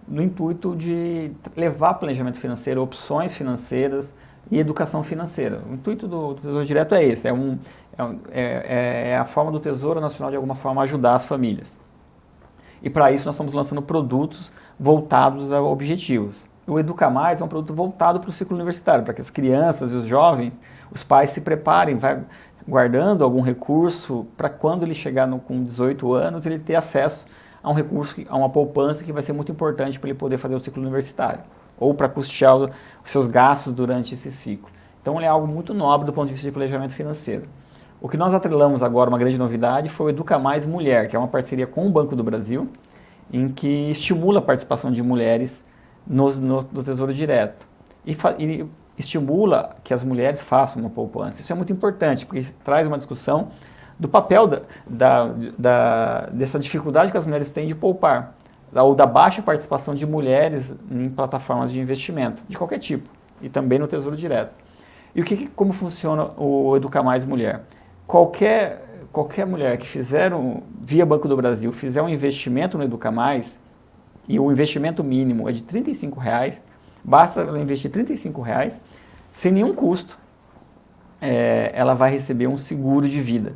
[0.07, 4.15] no intuito de levar planejamento financeiro, opções financeiras
[4.49, 5.61] e educação financeira.
[5.69, 7.59] O intuito do, do Tesouro Direto é esse, é, um,
[7.99, 11.77] é, é, é, a forma do Tesouro Nacional de alguma forma ajudar as famílias.
[12.81, 16.48] E para isso nós estamos lançando produtos voltados a objetivos.
[16.69, 19.91] O Educa Mais é um produto voltado para o ciclo universitário, para que as crianças
[19.91, 20.61] e os jovens,
[20.93, 22.23] os pais se preparem, vai
[22.69, 27.25] guardando algum recurso para quando ele chegar no, com 18 anos ele ter acesso
[27.63, 30.55] a um recurso, a uma poupança que vai ser muito importante para ele poder fazer
[30.55, 31.41] o ciclo universitário
[31.81, 32.71] ou para custear os
[33.05, 34.69] seus gastos durante esse ciclo.
[35.01, 37.45] Então ele é algo muito nobre do ponto de vista de planejamento financeiro.
[37.99, 41.19] O que nós atrelamos agora, uma grande novidade, foi o Educa Mais Mulher, que é
[41.19, 42.69] uma parceria com o Banco do Brasil,
[43.33, 45.65] em que estimula a participação de mulheres
[46.09, 47.67] no, no, no Tesouro Direto.
[48.07, 48.67] E, e,
[48.99, 51.41] estimula que as mulheres façam uma poupança.
[51.41, 53.49] Isso é muito importante, porque traz uma discussão
[53.99, 58.35] do papel da, da, da, dessa dificuldade que as mulheres têm de poupar
[58.73, 63.09] ou da baixa participação de mulheres em plataformas de investimento, de qualquer tipo,
[63.41, 64.53] e também no Tesouro Direto.
[65.15, 67.63] E o que, como funciona o Educar Mais Mulher?
[68.07, 73.11] Qualquer, qualquer mulher que fizer, um, via Banco do Brasil, fizer um investimento no Educar
[73.11, 73.59] Mais,
[74.29, 75.83] e o investimento mínimo é de R$
[76.19, 76.63] reais,
[77.03, 78.81] basta ela investir R$ reais,
[79.33, 80.19] sem nenhum custo,
[81.21, 83.55] é, ela vai receber um seguro de vida.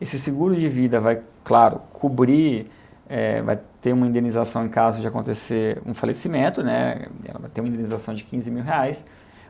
[0.00, 2.70] Esse seguro de vida vai, claro, cobrir
[3.08, 7.06] é, vai ter uma indenização em caso de acontecer um falecimento, né?
[7.24, 9.04] Ela vai ter uma indenização de 15 mil reais.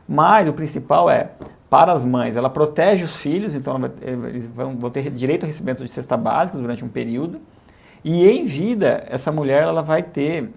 [0.07, 1.31] Mas o principal é,
[1.69, 5.45] para as mães, ela protege os filhos, então vai, eles vão, vão, ter direito a
[5.45, 7.39] recebimento de cesta básica durante um período.
[8.03, 10.49] E em vida, essa mulher ela vai ter,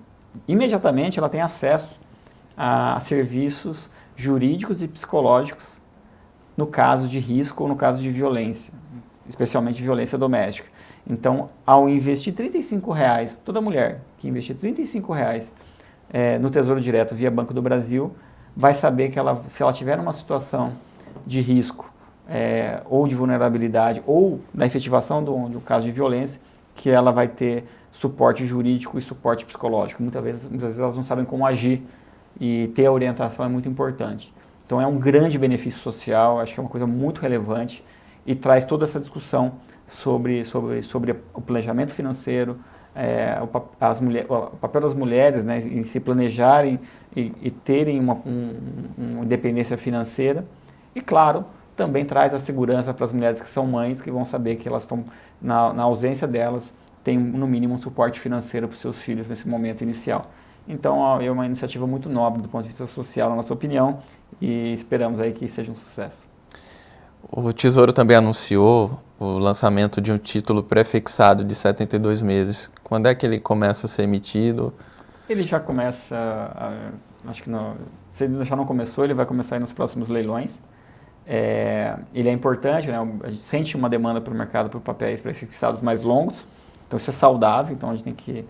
[0.47, 1.99] imediatamente, ela tem acesso
[2.57, 5.81] a serviços jurídicos e psicológicos
[6.57, 8.75] no caso de risco ou no caso de violência,
[9.29, 10.69] especialmente violência doméstica.
[11.09, 12.51] Então, ao investir R$
[12.95, 15.53] reais, toda mulher que investir R$ reais
[16.13, 18.15] é, no Tesouro Direto via Banco do Brasil
[18.57, 20.75] vai saber que ela, se ela tiver uma situação
[21.27, 21.91] de risco
[22.29, 26.41] é, ou de vulnerabilidade ou da efetivação do, um caso de violência,
[26.75, 30.03] que ela vai ter suporte jurídico e suporte psicológico.
[30.03, 31.83] Muitas vezes, muitas vezes elas não sabem como agir
[32.41, 34.33] e ter a orientação é muito importante.
[34.67, 37.85] Então é um grande benefício social, acho que é uma coisa muito relevante
[38.27, 39.55] e traz toda essa discussão
[39.87, 42.59] sobre, sobre, sobre o planejamento financeiro,
[42.95, 46.79] é, o, as mulher, o papel das mulheres né, em se planejarem
[47.15, 48.55] e, e terem uma, um,
[48.97, 50.47] uma independência financeira.
[50.95, 51.45] E, claro,
[51.83, 54.85] também traz a segurança para as mulheres que são mães, que vão saber que elas
[54.85, 55.05] estão,
[55.41, 56.73] na, na ausência delas,
[57.03, 60.31] tem no mínimo um suporte financeiro para os seus filhos nesse momento inicial.
[60.69, 63.99] Então é uma iniciativa muito nobre do ponto de vista social, na nossa opinião,
[64.41, 66.25] e esperamos aí que seja um sucesso.
[67.29, 72.71] O Tesouro também anunciou o lançamento de um título prefixado de 72 meses.
[72.85, 74.73] Quando é que ele começa a ser emitido?
[75.29, 77.75] Ele já começa, a, acho que não,
[78.13, 80.61] se ele já não começou, ele vai começar nos próximos leilões.
[81.27, 82.97] É, ele é importante, né?
[83.23, 86.45] a gente sente uma demanda para o mercado por papéis prefixados mais longos,
[86.87, 88.45] então isso é saudável, então a gente tem que,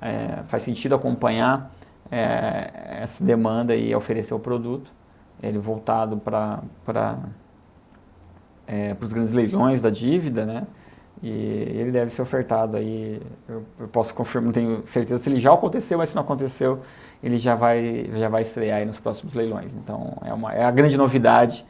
[0.00, 1.72] é, faz sentido acompanhar
[2.10, 4.90] é, essa demanda e oferecer o produto,
[5.42, 7.18] ele voltado para
[8.66, 10.66] é, os grandes leilões da dívida, né?
[11.20, 15.38] E ele deve ser ofertado aí, eu, eu, posso confirmar, não tenho certeza se ele
[15.38, 16.80] já aconteceu, mas se não aconteceu,
[17.20, 19.74] ele já vai, já vai estrear nos próximos leilões.
[19.74, 21.66] Então é, uma, é a grande novidade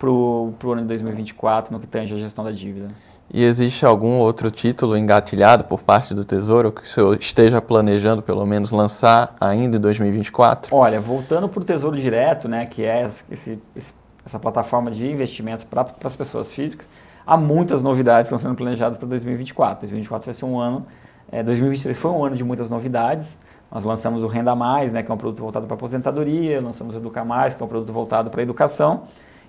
[0.00, 2.88] para o ano de 2024 no que tange a gestão da dívida.
[3.32, 8.22] E existe algum outro título engatilhado por parte do Tesouro que o senhor esteja planejando,
[8.22, 10.74] pelo menos, lançar ainda em 2024?
[10.74, 15.64] Olha, voltando para o Tesouro Direto, né, que é esse, esse essa plataforma de investimentos
[15.64, 16.88] para as pessoas físicas,
[17.26, 19.80] há muitas novidades que estão sendo planejadas para 2024.
[19.80, 20.86] 2024 vai ser um ano,
[21.30, 23.38] é, 2023 foi um ano de muitas novidades.
[23.70, 26.98] Nós lançamos o Renda Mais, né, que é um produto voltado para aposentadoria, lançamos o
[26.98, 29.04] Educa Mais, que é um produto voltado para a educação.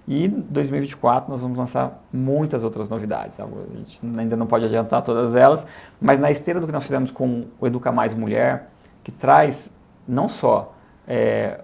[0.07, 3.39] E em 2024 nós vamos lançar muitas outras novidades.
[3.39, 3.47] A
[3.77, 5.65] gente ainda não pode adiantar todas elas,
[5.99, 8.69] mas na esteira do que nós fizemos com o Educa Mais Mulher,
[9.03, 9.75] que traz
[10.07, 10.75] não só
[11.07, 11.61] é,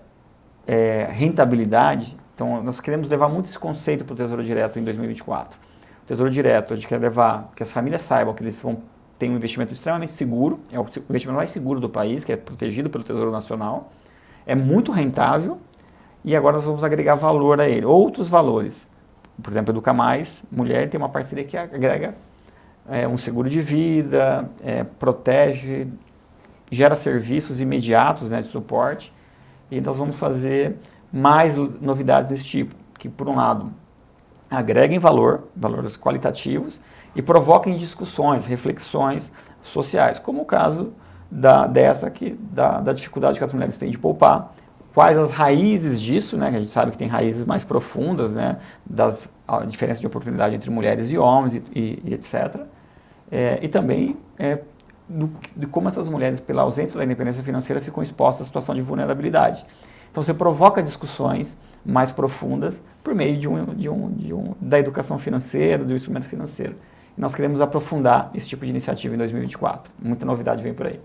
[0.65, 5.57] é, rentabilidade, então, nós queremos levar muito esse conceito para o Tesouro Direto em 2024.
[6.03, 8.77] O Tesouro Direto, a gente quer levar que as famílias saibam que eles vão
[9.17, 12.91] ter um investimento extremamente seguro, é o investimento mais seguro do país, que é protegido
[12.91, 13.91] pelo Tesouro Nacional,
[14.45, 15.57] é muito rentável
[16.27, 18.85] e agora nós vamos agregar valor a ele, outros valores.
[19.41, 22.15] Por exemplo, Educa Mais, mulher tem uma parceria que agrega
[22.89, 25.87] é, um seguro de vida, é, protege,
[26.69, 29.13] gera serviços imediatos né, de suporte
[29.71, 30.75] e nós vamos fazer
[31.13, 33.71] mais novidades desse tipo, que por um lado
[34.51, 36.81] agreguem valor, valores qualitativos,
[37.15, 39.31] e provoquem discussões, reflexões
[39.63, 40.91] sociais, como o caso
[41.31, 44.51] da, dessa aqui, da, da dificuldade que as mulheres têm de poupar,
[44.97, 48.57] quais as raízes disso, né, que a gente sabe que tem raízes mais profundas, né,
[48.83, 49.29] das
[49.67, 52.61] diferença de oportunidade entre mulheres e homens e, e, e etc.
[53.31, 54.57] É, e também é,
[55.07, 58.81] do, de como essas mulheres, pela ausência da independência financeira, ficam expostas à situação de
[58.81, 59.67] vulnerabilidade.
[60.09, 64.79] Então você provoca discussões mais profundas por meio de um, de um, de um, da
[64.79, 66.73] educação financeira, do instrumento financeiro.
[67.15, 69.93] E nós queremos aprofundar esse tipo de iniciativa em 2024.
[70.01, 70.99] Muita novidade vem por aí.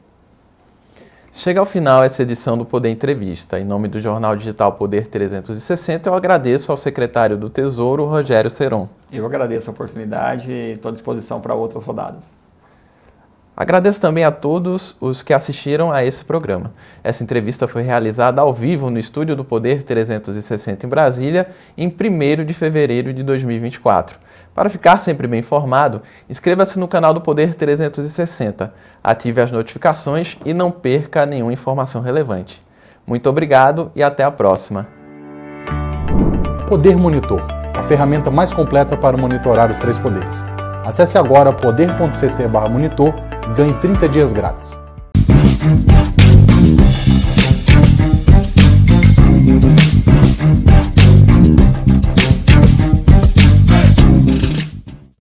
[1.34, 3.58] Chega ao final essa edição do Poder Entrevista.
[3.58, 8.86] Em nome do jornal digital Poder 360, eu agradeço ao secretário do Tesouro, Rogério Seron.
[9.10, 12.26] Eu agradeço a oportunidade e estou à disposição para outras rodadas.
[13.56, 16.74] Agradeço também a todos os que assistiram a esse programa.
[17.02, 22.44] Essa entrevista foi realizada ao vivo no estúdio do Poder 360 em Brasília, em 1
[22.44, 24.18] de fevereiro de 2024.
[24.54, 28.72] Para ficar sempre bem informado, inscreva-se no canal do Poder 360,
[29.02, 32.62] ative as notificações e não perca nenhuma informação relevante.
[33.06, 34.86] Muito obrigado e até a próxima.
[36.68, 40.44] Poder Monitor a ferramenta mais completa para monitorar os três poderes.
[40.84, 43.14] Acesse agora poder.cc/monitor
[43.48, 44.76] e ganhe 30 dias grátis.